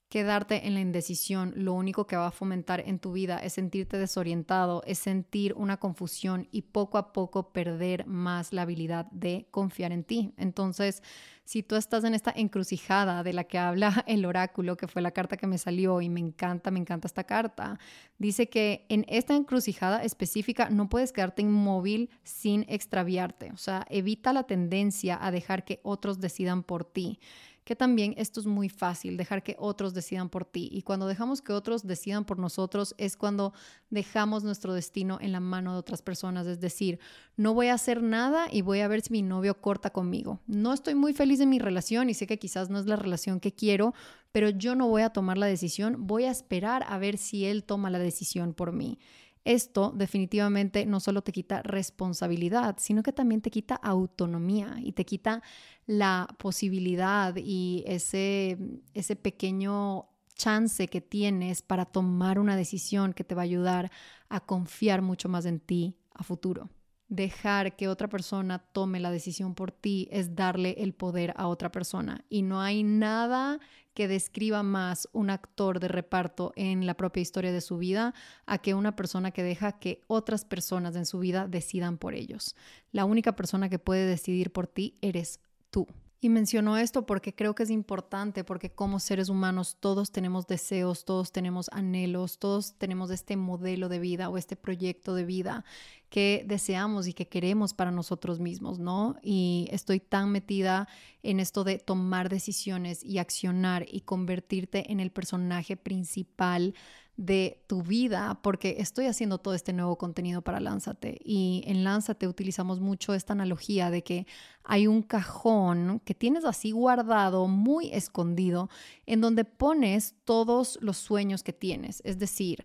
[0.08, 3.98] Quedarte en la indecisión lo único que va a fomentar en tu vida es sentirte
[3.98, 9.90] desorientado, es sentir una confusión y poco a poco perder más la habilidad de confiar
[9.90, 10.32] en ti.
[10.36, 11.02] Entonces,
[11.44, 15.10] si tú estás en esta encrucijada de la que habla el oráculo, que fue la
[15.10, 17.78] carta que me salió y me encanta, me encanta esta carta,
[18.18, 24.32] dice que en esta encrucijada específica no puedes quedarte inmóvil sin extraviarte, o sea, evita
[24.32, 27.20] la tendencia a dejar que otros decidan por ti
[27.64, 30.68] que también esto es muy fácil, dejar que otros decidan por ti.
[30.70, 33.54] Y cuando dejamos que otros decidan por nosotros es cuando
[33.90, 36.46] dejamos nuestro destino en la mano de otras personas.
[36.46, 36.98] Es decir,
[37.36, 40.40] no voy a hacer nada y voy a ver si mi novio corta conmigo.
[40.46, 43.40] No estoy muy feliz en mi relación y sé que quizás no es la relación
[43.40, 43.94] que quiero,
[44.30, 47.64] pero yo no voy a tomar la decisión, voy a esperar a ver si él
[47.64, 48.98] toma la decisión por mí.
[49.44, 55.04] Esto definitivamente no solo te quita responsabilidad, sino que también te quita autonomía y te
[55.04, 55.42] quita
[55.86, 58.58] la posibilidad y ese,
[58.94, 63.90] ese pequeño chance que tienes para tomar una decisión que te va a ayudar
[64.28, 66.70] a confiar mucho más en ti a futuro.
[67.08, 71.70] Dejar que otra persona tome la decisión por ti es darle el poder a otra
[71.70, 73.60] persona y no hay nada
[73.94, 78.12] que describa más un actor de reparto en la propia historia de su vida
[78.44, 82.56] a que una persona que deja que otras personas en su vida decidan por ellos.
[82.92, 85.86] La única persona que puede decidir por ti eres tú.
[86.24, 91.04] Y menciono esto porque creo que es importante, porque como seres humanos todos tenemos deseos,
[91.04, 95.66] todos tenemos anhelos, todos tenemos este modelo de vida o este proyecto de vida
[96.08, 99.16] que deseamos y que queremos para nosotros mismos, ¿no?
[99.22, 100.88] Y estoy tan metida
[101.22, 106.74] en esto de tomar decisiones y accionar y convertirte en el personaje principal
[107.16, 112.26] de tu vida porque estoy haciendo todo este nuevo contenido para Lánzate y en Lánzate
[112.26, 114.26] utilizamos mucho esta analogía de que
[114.64, 118.68] hay un cajón que tienes así guardado, muy escondido,
[119.06, 122.64] en donde pones todos los sueños que tienes, es decir,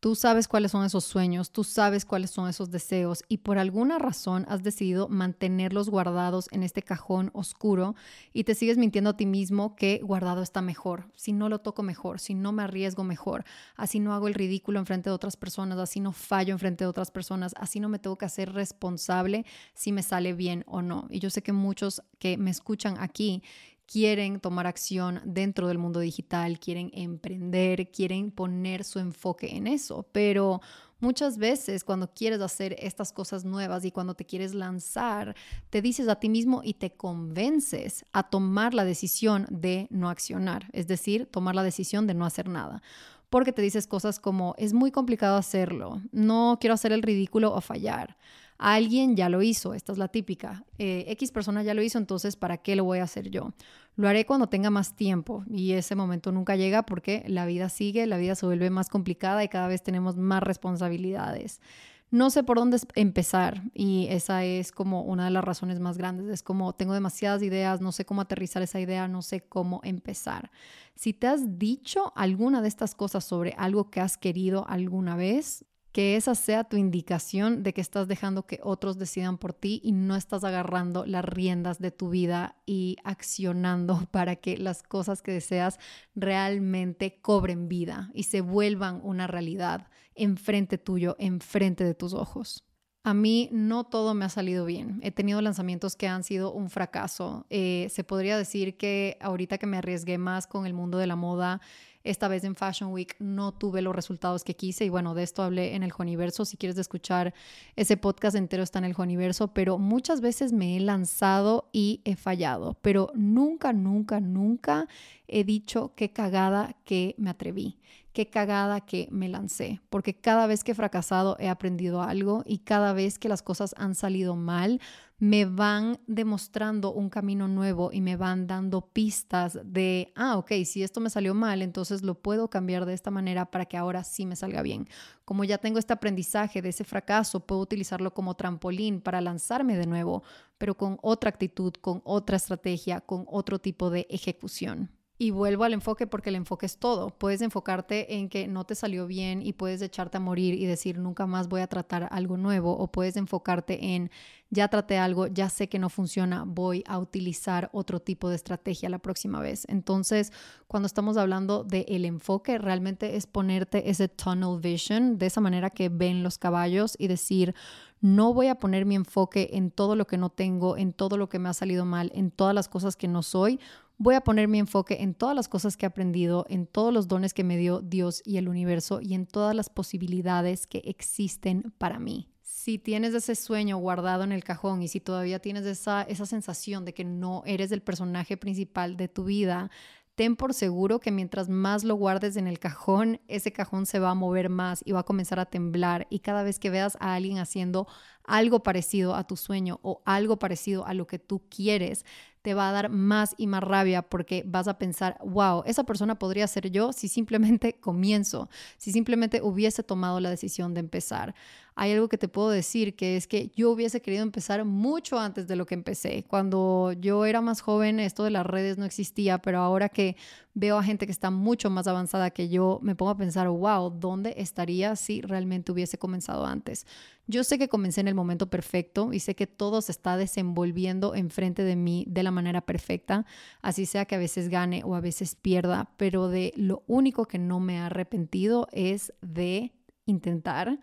[0.00, 3.98] Tú sabes cuáles son esos sueños, tú sabes cuáles son esos deseos y por alguna
[3.98, 7.94] razón has decidido mantenerlos guardados en este cajón oscuro
[8.32, 11.82] y te sigues mintiendo a ti mismo que guardado está mejor, si no lo toco
[11.82, 13.44] mejor, si no me arriesgo mejor,
[13.76, 16.84] así no hago el ridículo en frente de otras personas, así no fallo en frente
[16.84, 20.80] de otras personas, así no me tengo que hacer responsable si me sale bien o
[20.80, 21.08] no.
[21.10, 23.42] Y yo sé que muchos que me escuchan aquí
[23.90, 30.06] quieren tomar acción dentro del mundo digital, quieren emprender, quieren poner su enfoque en eso,
[30.12, 30.60] pero
[31.00, 35.34] muchas veces cuando quieres hacer estas cosas nuevas y cuando te quieres lanzar,
[35.70, 40.68] te dices a ti mismo y te convences a tomar la decisión de no accionar,
[40.72, 42.82] es decir, tomar la decisión de no hacer nada
[43.28, 47.60] porque te dices cosas como es muy complicado hacerlo, no quiero hacer el ridículo o
[47.60, 48.16] fallar.
[48.62, 50.66] Alguien ya lo hizo, esta es la típica.
[50.76, 53.54] Eh, X persona ya lo hizo, entonces ¿para qué lo voy a hacer yo?
[53.96, 58.06] Lo haré cuando tenga más tiempo y ese momento nunca llega porque la vida sigue,
[58.06, 61.62] la vida se vuelve más complicada y cada vez tenemos más responsabilidades.
[62.10, 66.28] No sé por dónde empezar y esa es como una de las razones más grandes.
[66.28, 70.50] Es como tengo demasiadas ideas, no sé cómo aterrizar esa idea, no sé cómo empezar.
[70.96, 75.64] Si te has dicho alguna de estas cosas sobre algo que has querido alguna vez,
[75.92, 79.92] que esa sea tu indicación de que estás dejando que otros decidan por ti y
[79.92, 85.32] no estás agarrando las riendas de tu vida y accionando para que las cosas que
[85.32, 85.78] deseas
[86.14, 92.64] realmente cobren vida y se vuelvan una realidad enfrente tuyo, enfrente de tus ojos.
[93.02, 95.00] A mí no todo me ha salido bien.
[95.02, 97.46] He tenido lanzamientos que han sido un fracaso.
[97.48, 101.16] Eh, se podría decir que ahorita que me arriesgué más con el mundo de la
[101.16, 101.62] moda,
[102.04, 105.42] esta vez en Fashion Week no tuve los resultados que quise y bueno, de esto
[105.42, 106.44] hablé en el Joniverso.
[106.44, 107.34] Si quieres escuchar
[107.76, 112.16] ese podcast entero está en el Joniverso, pero muchas veces me he lanzado y he
[112.16, 114.88] fallado, pero nunca, nunca, nunca
[115.28, 117.78] he dicho qué cagada que me atreví,
[118.12, 122.58] qué cagada que me lancé, porque cada vez que he fracasado he aprendido algo y
[122.58, 124.80] cada vez que las cosas han salido mal,
[125.20, 130.82] me van demostrando un camino nuevo y me van dando pistas de, ah, ok, si
[130.82, 134.24] esto me salió mal, entonces lo puedo cambiar de esta manera para que ahora sí
[134.24, 134.88] me salga bien.
[135.26, 139.86] Como ya tengo este aprendizaje de ese fracaso, puedo utilizarlo como trampolín para lanzarme de
[139.86, 140.22] nuevo,
[140.56, 144.90] pero con otra actitud, con otra estrategia, con otro tipo de ejecución.
[145.22, 147.10] Y vuelvo al enfoque porque el enfoque es todo.
[147.10, 150.98] Puedes enfocarte en que no te salió bien y puedes echarte a morir y decir
[150.98, 154.10] nunca más voy a tratar algo nuevo o puedes enfocarte en
[154.48, 158.88] ya traté algo, ya sé que no funciona, voy a utilizar otro tipo de estrategia
[158.88, 159.64] la próxima vez.
[159.68, 160.32] Entonces,
[160.66, 165.68] cuando estamos hablando del el enfoque, realmente es ponerte ese tunnel vision, de esa manera
[165.68, 167.54] que ven los caballos y decir,
[168.00, 171.28] no voy a poner mi enfoque en todo lo que no tengo, en todo lo
[171.28, 173.60] que me ha salido mal, en todas las cosas que no soy
[174.02, 177.06] Voy a poner mi enfoque en todas las cosas que he aprendido, en todos los
[177.06, 181.74] dones que me dio Dios y el universo y en todas las posibilidades que existen
[181.76, 182.30] para mí.
[182.40, 186.86] Si tienes ese sueño guardado en el cajón y si todavía tienes esa, esa sensación
[186.86, 189.70] de que no eres el personaje principal de tu vida,
[190.14, 194.10] ten por seguro que mientras más lo guardes en el cajón, ese cajón se va
[194.10, 196.06] a mover más y va a comenzar a temblar.
[196.10, 197.86] Y cada vez que veas a alguien haciendo
[198.24, 202.04] algo parecido a tu sueño o algo parecido a lo que tú quieres,
[202.42, 206.18] te va a dar más y más rabia porque vas a pensar, wow, esa persona
[206.18, 211.34] podría ser yo si simplemente comienzo, si simplemente hubiese tomado la decisión de empezar.
[211.74, 215.46] Hay algo que te puedo decir que es que yo hubiese querido empezar mucho antes
[215.46, 216.24] de lo que empecé.
[216.28, 220.16] Cuando yo era más joven, esto de las redes no existía, pero ahora que
[220.54, 223.90] veo a gente que está mucho más avanzada que yo, me pongo a pensar, wow,
[223.90, 226.86] ¿dónde estaría si realmente hubiese comenzado antes?
[227.26, 231.14] Yo sé que comencé en el momento perfecto y sé que todo se está desenvolviendo
[231.14, 233.24] enfrente de mí de la manera perfecta,
[233.62, 237.38] así sea que a veces gane o a veces pierda, pero de lo único que
[237.38, 239.72] no me ha arrepentido es de
[240.06, 240.80] intentar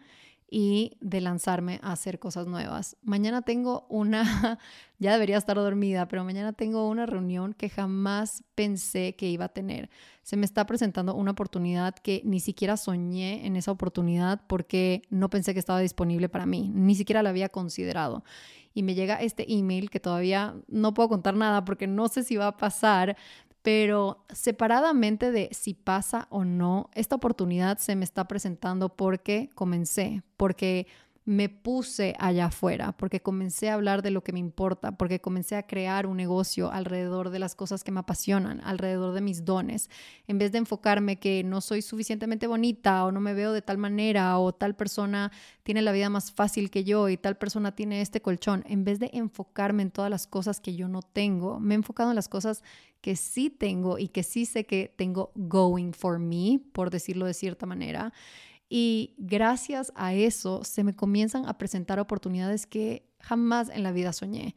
[0.50, 2.96] y de lanzarme a hacer cosas nuevas.
[3.02, 4.60] Mañana tengo una,
[5.00, 9.50] ya debería estar dormida, pero mañana tengo una reunión que jamás pensé que iba a
[9.50, 9.90] tener.
[10.24, 15.30] Se me está presentando una oportunidad que ni siquiera soñé en esa oportunidad porque no
[15.30, 18.24] pensé que estaba disponible para mí, ni siquiera la había considerado.
[18.74, 22.36] Y me llega este email que todavía no puedo contar nada porque no sé si
[22.36, 23.18] va a pasar,
[23.68, 30.24] pero separadamente de si pasa o no, esta oportunidad se me está presentando porque comencé,
[30.38, 30.88] porque
[31.28, 35.58] me puse allá afuera, porque comencé a hablar de lo que me importa, porque comencé
[35.58, 39.90] a crear un negocio alrededor de las cosas que me apasionan, alrededor de mis dones,
[40.28, 43.78] en vez de enfocarme que no soy suficientemente bonita o no me veo de tal
[43.78, 48.00] manera o tal persona tiene la vida más fácil que yo y tal persona tiene
[48.00, 51.74] este colchón, en vez de enfocarme en todas las cosas que yo no tengo, me
[51.74, 52.64] he enfocado en las cosas
[53.02, 57.34] que sí tengo y que sí sé que tengo going for me, por decirlo de
[57.34, 58.14] cierta manera.
[58.70, 64.14] Y gracias a eso se me comienzan a presentar oportunidades que jamás en la vida
[64.14, 64.56] soñé.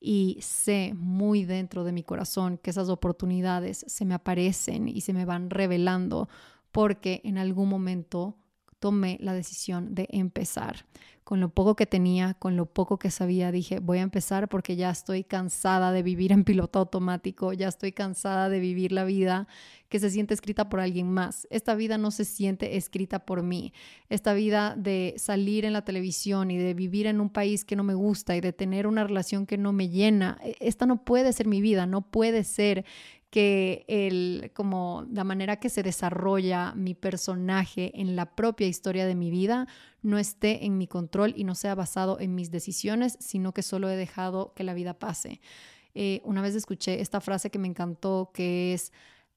[0.00, 5.12] Y sé muy dentro de mi corazón que esas oportunidades se me aparecen y se
[5.12, 6.28] me van revelando
[6.72, 8.38] porque en algún momento
[8.78, 10.86] tomé la decisión de empezar
[11.30, 14.74] con lo poco que tenía, con lo poco que sabía, dije, voy a empezar porque
[14.74, 19.46] ya estoy cansada de vivir en piloto automático, ya estoy cansada de vivir la vida
[19.88, 21.46] que se siente escrita por alguien más.
[21.50, 23.72] Esta vida no se siente escrita por mí.
[24.08, 27.84] Esta vida de salir en la televisión y de vivir en un país que no
[27.84, 31.32] me gusta y de tener una relación que no me llena, e, esta no puede
[31.32, 32.84] ser mi vida, no puede ser
[33.30, 39.14] que el, como la manera que se desarrolla mi personaje en la propia historia de
[39.14, 39.68] mi vida
[40.02, 43.88] no esté en mi control y no sea basado en mis decisiones, sino que solo
[43.88, 45.40] he dejado que la vida pase.
[45.94, 48.92] Eh, una vez escuché esta frase que me encantó, que es,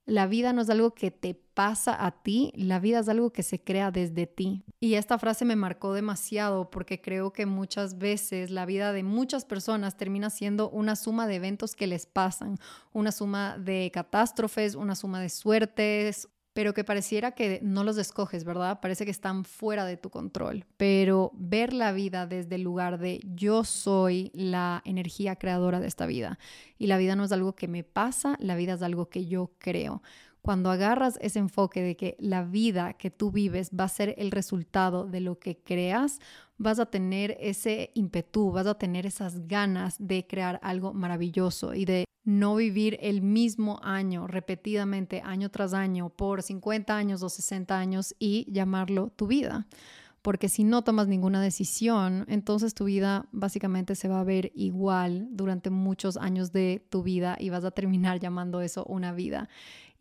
[0.06, 3.43] la vida no es algo que te pasa a ti, la vida es algo que
[3.43, 4.63] se crea desde ti.
[4.79, 9.45] Y esta frase me marcó demasiado porque creo que muchas veces la vida de muchas
[9.45, 12.57] personas termina siendo una suma de eventos que les pasan,
[12.91, 18.43] una suma de catástrofes, una suma de suertes, pero que pareciera que no los escoges,
[18.43, 18.79] ¿verdad?
[18.79, 20.65] Parece que están fuera de tu control.
[20.77, 26.05] Pero ver la vida desde el lugar de yo soy la energía creadora de esta
[26.05, 26.37] vida
[26.77, 29.51] y la vida no es algo que me pasa, la vida es algo que yo
[29.57, 30.03] creo.
[30.43, 34.29] Cuando agarras ese enfoque de que la vida que tú vives va a ser el
[34.29, 36.19] resultado de lo que creas,
[36.58, 41.86] vas a tener ese ímpetu, vas a tener esas ganas de crear algo maravilloso y
[41.86, 47.79] de no vivir el mismo año repetidamente, año tras año, por 50 años o 60
[47.79, 49.65] años y llamarlo tu vida.
[50.21, 55.27] Porque si no tomas ninguna decisión, entonces tu vida básicamente se va a ver igual
[55.32, 59.49] durante muchos años de tu vida y vas a terminar llamando eso una vida.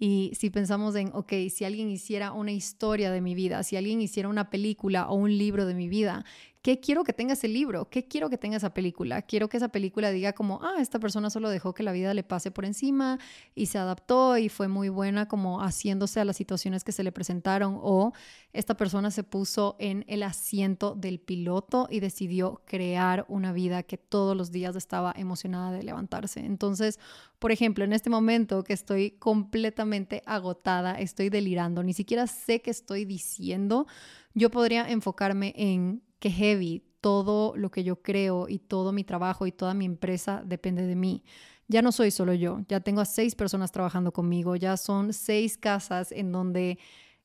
[0.05, 4.01] Y si pensamos en, ok, si alguien hiciera una historia de mi vida, si alguien
[4.01, 6.25] hiciera una película o un libro de mi vida,
[6.63, 7.91] ¿Qué quiero que tenga ese libro?
[7.91, 9.23] ¿Qué quiero que tenga esa película?
[9.23, 12.23] Quiero que esa película diga como, ah, esta persona solo dejó que la vida le
[12.23, 13.19] pase por encima
[13.57, 17.11] y se adaptó y fue muy buena como haciéndose a las situaciones que se le
[17.11, 18.13] presentaron o
[18.53, 23.99] esta persona se puso en el asiento del piloto y decidió crear una vida que
[23.99, 26.47] todos los días estaba emocionada de levantarse.
[26.47, 27.01] Entonces,
[27.41, 32.71] por ejemplo, en este momento que estoy completamente agotada, estoy delirando, ni siquiera sé qué
[32.71, 33.89] estoy diciendo,
[34.33, 39.45] yo podría enfocarme en que heavy, todo lo que yo creo y todo mi trabajo
[39.45, 41.25] y toda mi empresa depende de mí.
[41.67, 45.59] Ya no soy solo yo, ya tengo a seis personas trabajando conmigo, ya son seis
[45.59, 46.79] casas en donde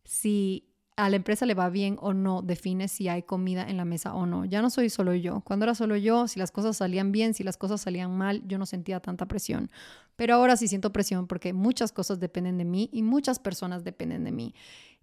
[0.03, 3.85] si a la empresa le va bien o no, define si hay comida en la
[3.85, 4.45] mesa o no.
[4.45, 5.41] Ya no soy solo yo.
[5.41, 8.57] Cuando era solo yo, si las cosas salían bien, si las cosas salían mal, yo
[8.57, 9.69] no sentía tanta presión.
[10.15, 14.23] Pero ahora sí siento presión porque muchas cosas dependen de mí y muchas personas dependen
[14.23, 14.55] de mí.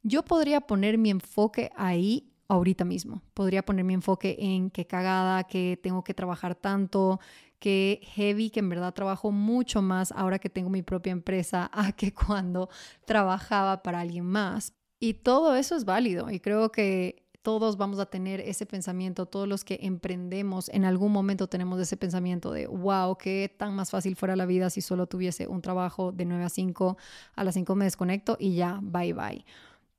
[0.02, 3.22] Yo podría poner mi enfoque ahí ahorita mismo.
[3.35, 7.20] Podría poner mi enfoque en qué cagada, que tengo que trabajar tanto,
[7.59, 11.92] que heavy, que en verdad trabajo mucho más ahora que tengo mi propia empresa a
[11.92, 12.68] que cuando
[13.07, 14.74] trabajaba para alguien más.
[15.00, 19.46] Y todo eso es válido y creo que todos vamos a tener ese pensamiento, todos
[19.46, 24.16] los que emprendemos en algún momento tenemos ese pensamiento de, wow, qué tan más fácil
[24.16, 26.96] fuera la vida si solo tuviese un trabajo de 9 a 5,
[27.37, 29.44] a las 5 me desconecto y ya, bye bye.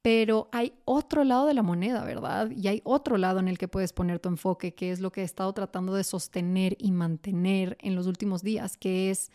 [0.05, 2.51] Pero hay otro lado de la moneda, ¿verdad?
[2.51, 5.21] Y hay otro lado en el que puedes poner tu enfoque, que es lo que
[5.21, 9.31] he estado tratando de sostener y mantener en los últimos días, que es,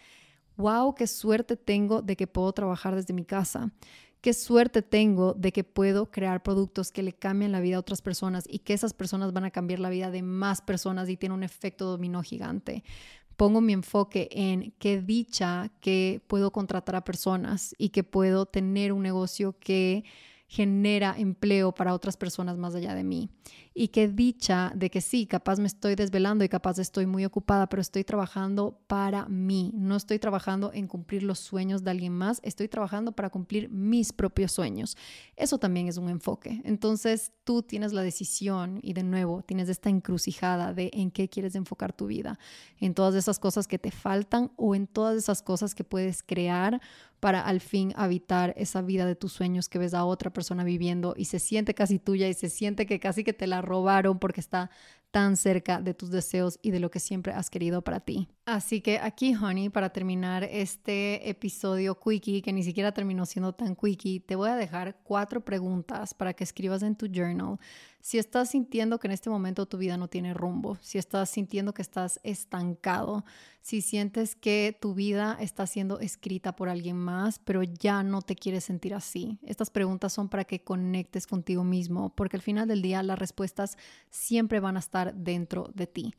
[0.56, 3.72] wow, qué suerte tengo de que puedo trabajar desde mi casa.
[4.20, 8.00] Qué suerte tengo de que puedo crear productos que le cambien la vida a otras
[8.00, 11.34] personas y que esas personas van a cambiar la vida de más personas y tiene
[11.34, 12.84] un efecto dominó gigante
[13.34, 18.92] pongo mi enfoque en qué dicha que puedo contratar a personas y que puedo tener
[18.92, 20.04] un negocio que
[20.50, 23.30] genera empleo para otras personas más allá de mí.
[23.72, 27.68] Y qué dicha de que sí, capaz me estoy desvelando y capaz estoy muy ocupada,
[27.68, 29.70] pero estoy trabajando para mí.
[29.76, 34.12] No estoy trabajando en cumplir los sueños de alguien más, estoy trabajando para cumplir mis
[34.12, 34.96] propios sueños.
[35.36, 36.60] Eso también es un enfoque.
[36.64, 41.54] Entonces tú tienes la decisión y de nuevo tienes esta encrucijada de en qué quieres
[41.54, 42.40] enfocar tu vida.
[42.78, 46.80] En todas esas cosas que te faltan o en todas esas cosas que puedes crear
[47.20, 51.14] para al fin habitar esa vida de tus sueños que ves a otra persona viviendo
[51.16, 54.40] y se siente casi tuya y se siente que casi que te la robaron porque
[54.40, 54.70] está
[55.10, 58.28] tan cerca de tus deseos y de lo que siempre has querido para ti.
[58.50, 63.76] Así que aquí, honey, para terminar este episodio quickie, que ni siquiera terminó siendo tan
[63.76, 67.60] quickie, te voy a dejar cuatro preguntas para que escribas en tu journal.
[68.00, 71.72] Si estás sintiendo que en este momento tu vida no tiene rumbo, si estás sintiendo
[71.72, 73.24] que estás estancado,
[73.60, 78.34] si sientes que tu vida está siendo escrita por alguien más, pero ya no te
[78.34, 79.38] quieres sentir así.
[79.46, 83.78] Estas preguntas son para que conectes contigo mismo, porque al final del día las respuestas
[84.08, 86.14] siempre van a estar dentro de ti.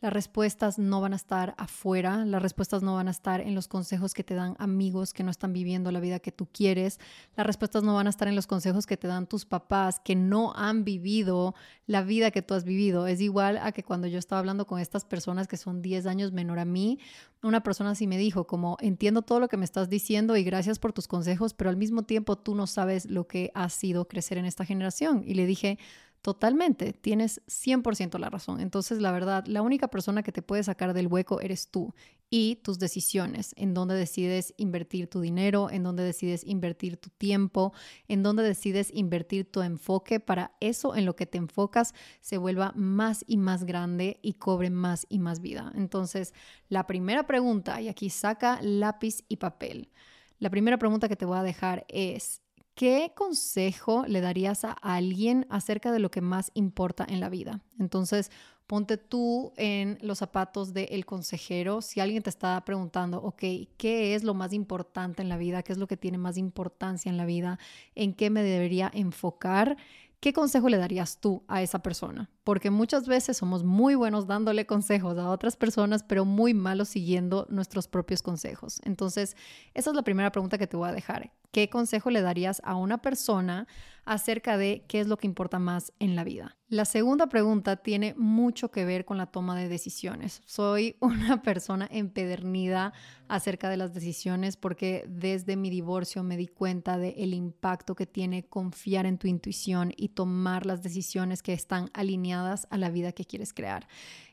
[0.00, 3.66] Las respuestas no van a estar afuera, las respuestas no van a estar en los
[3.66, 7.00] consejos que te dan amigos que no están viviendo la vida que tú quieres,
[7.34, 10.14] las respuestas no van a estar en los consejos que te dan tus papás que
[10.14, 11.54] no han vivido
[11.86, 13.06] la vida que tú has vivido.
[13.06, 16.32] Es igual a que cuando yo estaba hablando con estas personas que son 10 años
[16.32, 16.98] menor a mí,
[17.42, 20.78] una persona así me dijo como entiendo todo lo que me estás diciendo y gracias
[20.78, 24.36] por tus consejos, pero al mismo tiempo tú no sabes lo que ha sido crecer
[24.36, 25.22] en esta generación.
[25.24, 25.78] Y le dije,
[26.26, 28.58] Totalmente, tienes 100% la razón.
[28.58, 31.94] Entonces, la verdad, la única persona que te puede sacar del hueco eres tú
[32.30, 37.72] y tus decisiones, en dónde decides invertir tu dinero, en dónde decides invertir tu tiempo,
[38.08, 42.72] en dónde decides invertir tu enfoque para eso en lo que te enfocas se vuelva
[42.74, 45.70] más y más grande y cobre más y más vida.
[45.76, 46.34] Entonces,
[46.68, 49.92] la primera pregunta, y aquí saca lápiz y papel.
[50.40, 52.42] La primera pregunta que te voy a dejar es,
[52.76, 57.62] ¿qué consejo le darías a alguien acerca de lo que más importa en la vida?
[57.80, 58.30] Entonces,
[58.66, 61.80] ponte tú en los zapatos del consejero.
[61.80, 63.42] Si alguien te está preguntando, ok,
[63.76, 65.62] ¿qué es lo más importante en la vida?
[65.62, 67.58] ¿Qué es lo que tiene más importancia en la vida?
[67.94, 69.76] ¿En qué me debería enfocar?
[70.20, 72.30] ¿qué consejo le darías tú a esa persona?
[72.44, 77.46] Porque muchas veces somos muy buenos dándole consejos a otras personas, pero muy malos siguiendo
[77.48, 78.80] nuestros propios consejos.
[78.84, 79.36] Entonces,
[79.74, 81.30] esa es la primera pregunta que te voy a dejar.
[81.56, 83.66] ¿Qué consejo le darías a una persona
[84.06, 86.56] acerca de qué es lo que importa más en la vida?
[86.68, 90.42] La segunda pregunta tiene mucho que ver con la toma de decisiones.
[90.46, 92.92] Soy una persona empedernida
[93.28, 98.06] acerca de las decisiones porque desde mi divorcio me di cuenta del el impacto que
[98.06, 103.12] tiene confiar en tu intuición y tomar las decisiones que están alineadas a la vida
[103.12, 103.86] que quieres crear.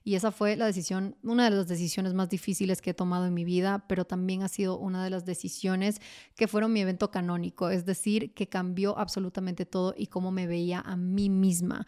[0.04, 3.34] Y esa fue la decisión, una de las decisiones más difíciles que he tomado en
[3.34, 6.02] mi vida, pero también ha sido una de las decisiones
[6.36, 10.80] que fueron mi evento canónico, es decir, que cambió absolutamente todo y cómo me veía
[10.80, 11.86] a mí misma.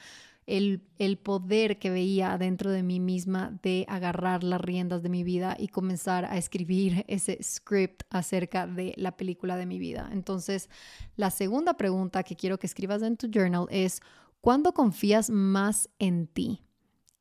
[0.48, 5.24] El, el, poder que veía dentro de mí misma de agarrar las riendas de mi
[5.24, 10.08] vida y comenzar a escribir ese script acerca de la película de mi vida.
[10.12, 10.70] Entonces,
[11.16, 14.02] la segunda pregunta que quiero que escribas en tu journal es,
[14.40, 16.62] ¿cuándo confías más en ti?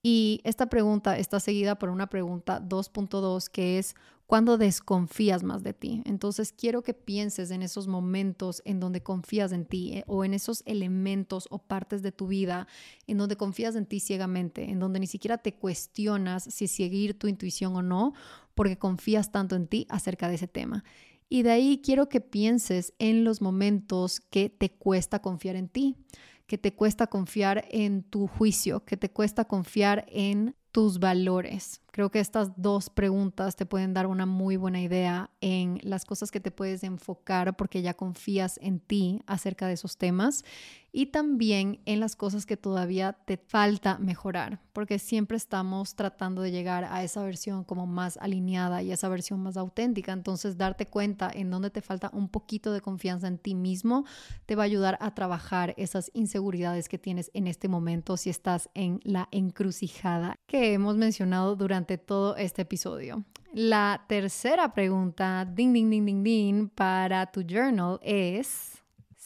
[0.07, 3.95] Y esta pregunta está seguida por una pregunta 2.2 que es
[4.27, 6.03] cuando desconfías más de ti.
[6.07, 10.35] Entonces quiero que pienses en esos momentos en donde confías en ti eh, o en
[10.35, 12.67] esos elementos o partes de tu vida
[13.07, 17.29] en donde confías en ti ciegamente, en donde ni siquiera te cuestionas si seguir tu
[17.29, 18.15] intuición o no,
[18.55, 20.85] porque confías tanto en ti acerca de ese tema.
[21.29, 25.97] Y de ahí quiero que pienses en los momentos que te cuesta confiar en ti
[26.47, 31.81] que te cuesta confiar en tu juicio, que te cuesta confiar en tus valores.
[31.95, 36.33] Creo que estas dos preguntas te pueden dar una muy buena idea en las cosas
[36.33, 40.45] que te puedes enfocar porque ya confías en ti acerca de esos temas
[40.91, 46.53] y también en las cosas que todavía te falta mejorar, porque siempre estamos tratando de
[46.53, 50.13] llegar a esa versión como más alineada y esa versión más auténtica.
[50.13, 54.05] Entonces, darte cuenta en dónde te falta un poquito de confianza en ti mismo
[54.47, 58.71] te va a ayudar a trabajar esas inseguridades que tienes en este momento si estás
[58.75, 63.25] en la encrucijada que hemos mencionado durante todo este episodio.
[63.53, 68.83] La tercera pregunta, ding, ding, ding, ding, ding, para tu journal es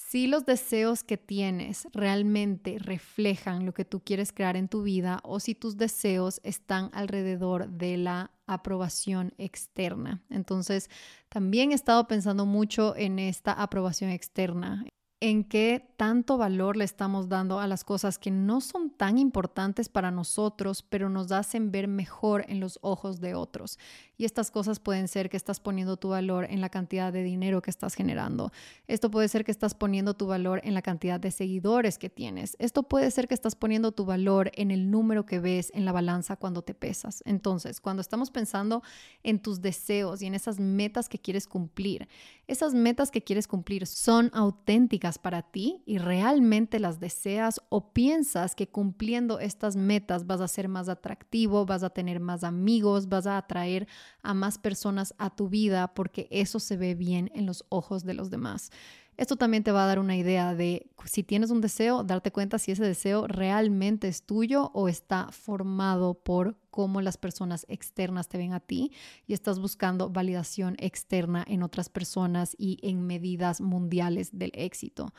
[0.09, 5.21] si los deseos que tienes realmente reflejan lo que tú quieres crear en tu vida
[5.23, 10.23] o si tus deseos están alrededor de la aprobación externa.
[10.31, 10.89] Entonces,
[11.29, 14.87] también he estado pensando mucho en esta aprobación externa
[15.21, 19.89] en qué tanto valor le estamos dando a las cosas que no son tan importantes
[19.89, 23.79] para nosotros, pero nos hacen ver mejor en los ojos de otros.
[24.19, 27.63] Y estas cosas pueden ser que estás poniendo tu valor en la cantidad de dinero
[27.63, 28.53] que estás generando.
[28.89, 32.57] Esto puede ser que estás poniendo tu valor en la cantidad de seguidores que tienes.
[32.59, 35.93] Esto puede ser que estás poniendo tu valor en el número que ves en la
[35.93, 37.23] balanza cuando te pesas.
[37.27, 38.83] Entonces, cuando estamos pensando
[39.23, 42.09] en tus deseos y en esas metas que quieres cumplir,
[42.49, 48.57] esas metas que quieres cumplir son auténticas para ti y realmente las deseas o piensas
[48.57, 53.27] que cumpliendo estas metas vas a ser más atractivo, vas a tener más amigos, vas
[53.27, 53.87] a atraer
[54.23, 58.15] a más personas a tu vida porque eso se ve bien en los ojos de
[58.15, 58.71] los demás.
[59.19, 62.61] Esto también te va a dar una idea de si tienes un deseo, darte cuenta
[62.61, 68.39] si ese deseo realmente es tuyo o está formado por cómo las personas externas te
[68.39, 68.93] ven a ti
[69.27, 75.13] y estás buscando validación externa en otras personas y en medidas mundiales del éxito.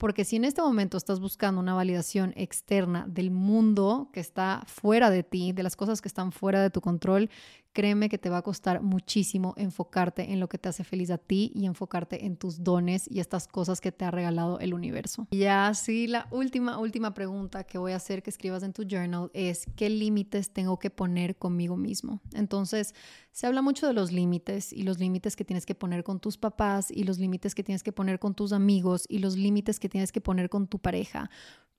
[0.00, 5.10] Porque si en este momento estás buscando una validación externa del mundo que está fuera
[5.10, 7.28] de ti, de las cosas que están fuera de tu control,
[7.72, 11.18] créeme que te va a costar muchísimo enfocarte en lo que te hace feliz a
[11.18, 15.26] ti y enfocarte en tus dones y estas cosas que te ha regalado el universo.
[15.30, 19.30] Y así la última, última pregunta que voy a hacer que escribas en tu journal
[19.34, 22.20] es, ¿qué límites tengo que poner conmigo mismo?
[22.34, 22.94] Entonces,
[23.32, 26.36] se habla mucho de los límites y los límites que tienes que poner con tus
[26.36, 29.88] papás y los límites que tienes que poner con tus amigos y los límites que
[29.88, 31.30] tienes que poner con tu pareja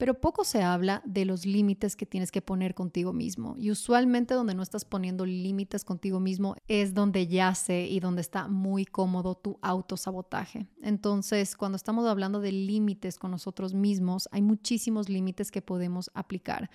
[0.02, 3.54] pero poco se habla de los límites que tienes que poner contigo mismo.
[3.60, 8.48] Y usualmente donde no estás poniendo límites contigo mismo es donde yace y donde está
[8.48, 10.66] muy cómodo tu autosabotaje.
[10.82, 16.72] Entonces, cuando estamos hablando de límites con nosotros mismos, hay muchísimos límites que podemos aplicar.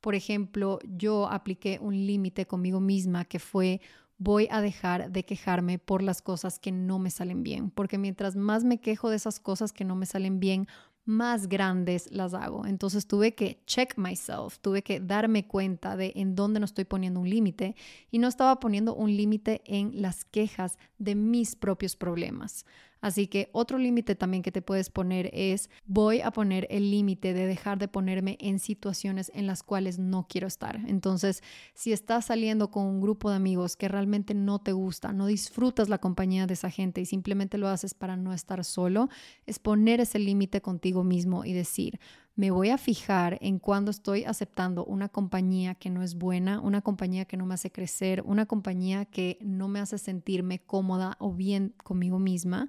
[0.00, 3.82] Por ejemplo, yo apliqué un límite conmigo misma que fue
[4.20, 8.36] voy a dejar de quejarme por las cosas que no me salen bien, porque mientras
[8.36, 10.68] más me quejo de esas cosas que no me salen bien,
[11.10, 12.64] más grandes las hago.
[12.64, 17.20] Entonces tuve que check myself, tuve que darme cuenta de en dónde no estoy poniendo
[17.20, 17.74] un límite
[18.10, 22.64] y no estaba poniendo un límite en las quejas de mis propios problemas.
[23.00, 27.32] Así que otro límite también que te puedes poner es voy a poner el límite
[27.32, 30.80] de dejar de ponerme en situaciones en las cuales no quiero estar.
[30.86, 31.42] Entonces,
[31.74, 35.88] si estás saliendo con un grupo de amigos que realmente no te gusta, no disfrutas
[35.88, 39.08] la compañía de esa gente y simplemente lo haces para no estar solo,
[39.46, 42.00] es poner ese límite contigo mismo y decir,
[42.36, 46.80] me voy a fijar en cuando estoy aceptando una compañía que no es buena, una
[46.80, 51.32] compañía que no me hace crecer, una compañía que no me hace sentirme cómoda o
[51.32, 52.68] bien conmigo misma.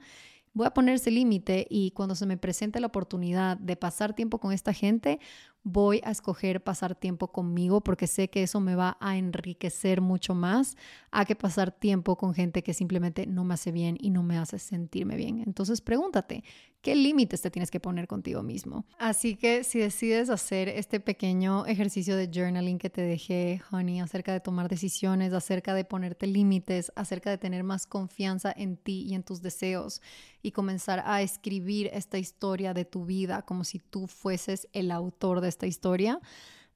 [0.53, 4.39] Voy a poner ese límite y cuando se me presente la oportunidad de pasar tiempo
[4.39, 5.19] con esta gente,
[5.63, 10.33] voy a escoger pasar tiempo conmigo porque sé que eso me va a enriquecer mucho
[10.33, 10.75] más
[11.11, 14.37] a que pasar tiempo con gente que simplemente no me hace bien y no me
[14.37, 15.43] hace sentirme bien.
[15.45, 16.43] Entonces pregúntate,
[16.81, 18.85] ¿qué límites te tienes que poner contigo mismo?
[18.97, 24.33] Así que si decides hacer este pequeño ejercicio de journaling que te dejé, honey, acerca
[24.33, 29.13] de tomar decisiones, acerca de ponerte límites, acerca de tener más confianza en ti y
[29.13, 30.01] en tus deseos
[30.41, 35.41] y comenzar a escribir esta historia de tu vida como si tú fueses el autor
[35.41, 36.19] de esta historia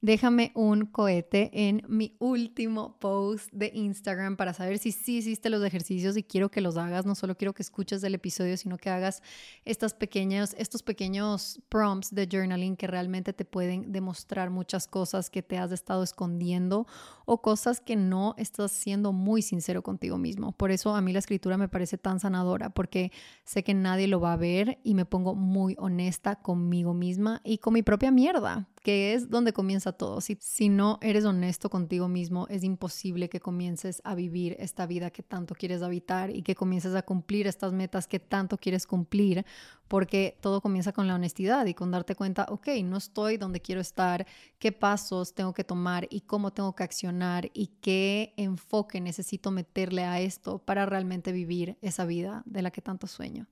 [0.05, 5.63] déjame un cohete en mi último post de Instagram para saber si sí hiciste los
[5.63, 7.07] ejercicios y quiero que los hagas.
[7.07, 9.23] No solo quiero que escuches el episodio, sino que hagas
[9.65, 15.41] estas pequeñas, estos pequeños prompts de journaling que realmente te pueden demostrar muchas cosas que
[15.41, 16.85] te has estado escondiendo
[17.25, 20.51] o cosas que no estás siendo muy sincero contigo mismo.
[20.51, 23.11] Por eso a mí la escritura me parece tan sanadora, porque
[23.43, 27.57] sé que nadie lo va a ver y me pongo muy honesta conmigo misma y
[27.57, 30.21] con mi propia mierda, que es donde comienza todo.
[30.21, 35.09] Si, si no eres honesto contigo mismo, es imposible que comiences a vivir esta vida
[35.09, 39.43] que tanto quieres habitar y que comiences a cumplir estas metas que tanto quieres cumplir,
[39.87, 43.81] porque todo comienza con la honestidad y con darte cuenta, ok, no estoy donde quiero
[43.81, 44.27] estar,
[44.59, 50.03] qué pasos tengo que tomar y cómo tengo que accionar y qué enfoque necesito meterle
[50.03, 53.47] a esto para realmente vivir esa vida de la que tanto sueño.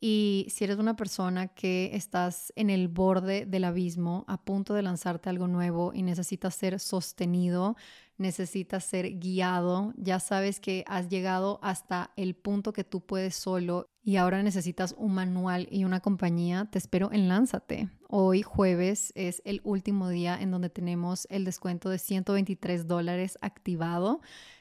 [0.00, 4.82] Y si eres una persona que estás en el borde del abismo, a punto de
[4.82, 7.76] lanzarte algo nuevo y necesitas ser sostenido,
[8.16, 13.90] necesitas ser guiado, ya sabes que has llegado hasta el punto que tú puedes solo
[14.02, 17.88] y ahora necesitas un manual y una compañía, te espero en Lánzate.
[18.08, 24.20] Hoy jueves es el último día en donde tenemos el descuento de 123 dólares activado.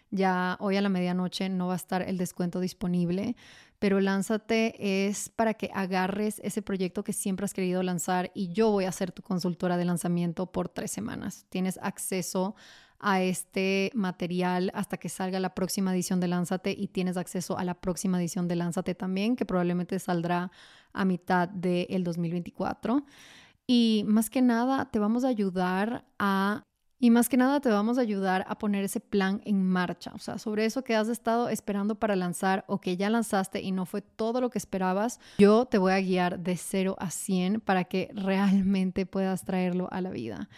[0.10, 3.36] Ya hoy a la medianoche no va a estar el descuento disponible
[3.80, 8.72] pero lánzate es para que agarres ese proyecto que siempre has querido lanzar y yo
[8.72, 11.46] voy a ser tu consultora de lanzamiento por tres semanas.
[11.50, 12.56] Tienes acceso
[13.00, 17.64] a este material hasta que salga la próxima edición de Lánzate y tienes acceso a
[17.64, 20.52] la próxima edición de Lánzate también, que probablemente saldrá
[20.94, 23.06] a mitad del 2024.
[23.68, 26.64] Y más que nada, te vamos a ayudar a
[27.00, 30.20] Y más que nada te vamos a ayudar a poner ese plan en marcha, o
[30.20, 33.86] sea, sobre eso que has estado esperando para lanzar o que ya lanzaste y no
[33.86, 37.84] fue todo lo que esperabas, yo te voy a guiar de 0 a 100 para
[37.84, 40.50] que realmente puedas traerlo a la vida.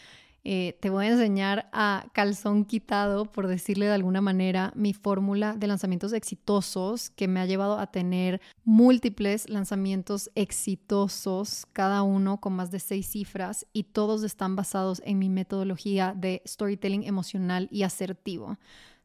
[0.43, 5.55] Eh, te voy a enseñar a calzón quitado, por decirle de alguna manera, mi fórmula
[5.57, 12.53] de lanzamientos exitosos que me ha llevado a tener múltiples lanzamientos exitosos, cada uno con
[12.53, 17.83] más de seis cifras y todos están basados en mi metodología de storytelling emocional y
[17.83, 18.57] asertivo.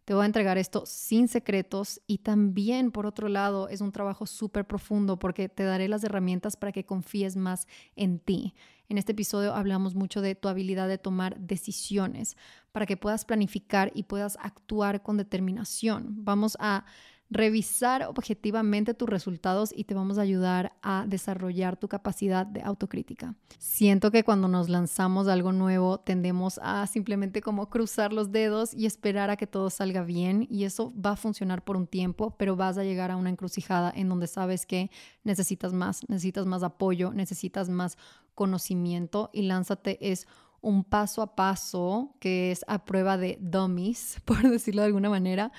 [0.05, 4.27] Te voy a entregar esto sin secretos y también, por otro lado, es un trabajo
[4.27, 8.55] súper profundo porque te daré las herramientas para que confíes más en ti.
[8.91, 12.37] En este episodio hablamos mucho de tu habilidad de tomar decisiones
[12.71, 16.25] para que puedas planificar y puedas actuar con determinación.
[16.25, 16.85] Vamos a
[17.31, 23.35] revisar objetivamente tus resultados y te vamos a ayudar a desarrollar tu capacidad de autocrítica.
[23.59, 28.75] Siento que cuando nos lanzamos a algo nuevo tendemos a simplemente como cruzar los dedos
[28.75, 32.37] y esperar a que todo salga bien y eso va a funcionar por un tiempo,
[32.39, 34.91] pero vas a llegar a una encrucijada en donde sabes que
[35.25, 37.97] necesitas más, necesitas más apoyo, necesitas más
[38.35, 40.27] conocimiento y lánzate es
[40.65, 45.53] un paso a paso que es a prueba de dummies, por decirlo de alguna manera,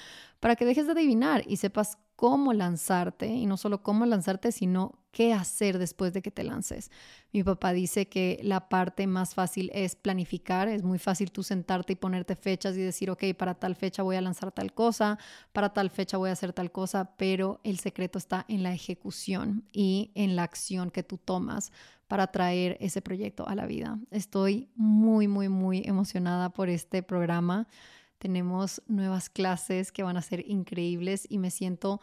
[0.46, 5.00] para que dejes de adivinar y sepas cómo lanzarte y no solo cómo lanzarte, sino
[5.10, 6.92] qué hacer después de que te lances.
[7.34, 11.94] Mi papá dice que la parte más fácil es planificar, es muy fácil tú sentarte
[11.94, 15.18] y ponerte fechas y decir, ok, para tal fecha voy a lanzar tal cosa,
[15.52, 19.64] para tal fecha voy a hacer tal cosa, pero el secreto está en la ejecución
[19.72, 21.72] y en la acción que tú tomas
[22.08, 23.98] para traer ese proyecto a la vida.
[24.12, 27.68] Estoy muy, muy, muy emocionada por este programa.
[28.18, 32.02] Tenemos nuevas clases que van a ser increíbles y me siento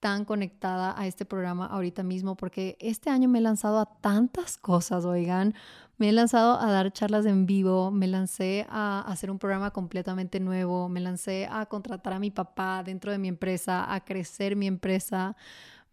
[0.00, 4.56] tan conectada a este programa ahorita mismo porque este año me he lanzado a tantas
[4.56, 5.54] cosas, oigan.
[5.98, 10.40] Me he lanzado a dar charlas en vivo, me lancé a hacer un programa completamente
[10.40, 14.66] nuevo, me lancé a contratar a mi papá dentro de mi empresa, a crecer mi
[14.66, 15.36] empresa,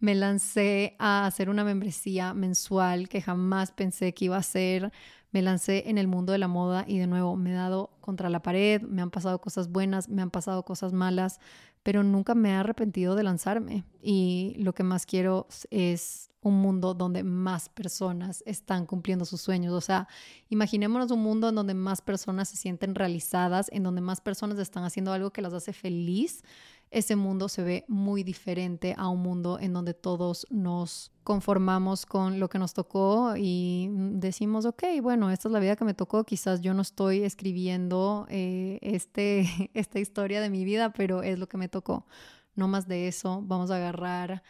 [0.00, 4.92] me lancé a hacer una membresía mensual que jamás pensé que iba a hacer.
[5.30, 8.30] Me lancé en el mundo de la moda y de nuevo me he dado contra
[8.30, 11.38] la pared, me han pasado cosas buenas, me han pasado cosas malas,
[11.82, 13.84] pero nunca me he arrepentido de lanzarme.
[14.02, 19.72] Y lo que más quiero es un mundo donde más personas están cumpliendo sus sueños.
[19.74, 20.08] O sea,
[20.48, 24.84] imaginémonos un mundo en donde más personas se sienten realizadas, en donde más personas están
[24.84, 26.42] haciendo algo que las hace feliz
[26.90, 32.40] ese mundo se ve muy diferente a un mundo en donde todos nos conformamos con
[32.40, 36.24] lo que nos tocó y decimos, ok, bueno, esta es la vida que me tocó,
[36.24, 41.48] quizás yo no estoy escribiendo eh, este, esta historia de mi vida, pero es lo
[41.48, 42.06] que me tocó.
[42.54, 44.42] No más de eso, vamos a agarrar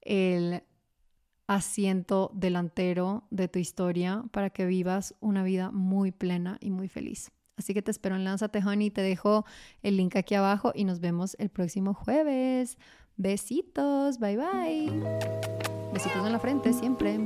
[0.00, 0.62] el
[1.46, 7.30] asiento delantero de tu historia para que vivas una vida muy plena y muy feliz.
[7.56, 8.90] Así que te espero en Lánzate Honey.
[8.90, 9.44] Te dejo
[9.82, 12.78] el link aquí abajo y nos vemos el próximo jueves.
[13.16, 14.18] Besitos.
[14.18, 15.02] Bye bye.
[15.92, 17.18] Besitos en la frente siempre.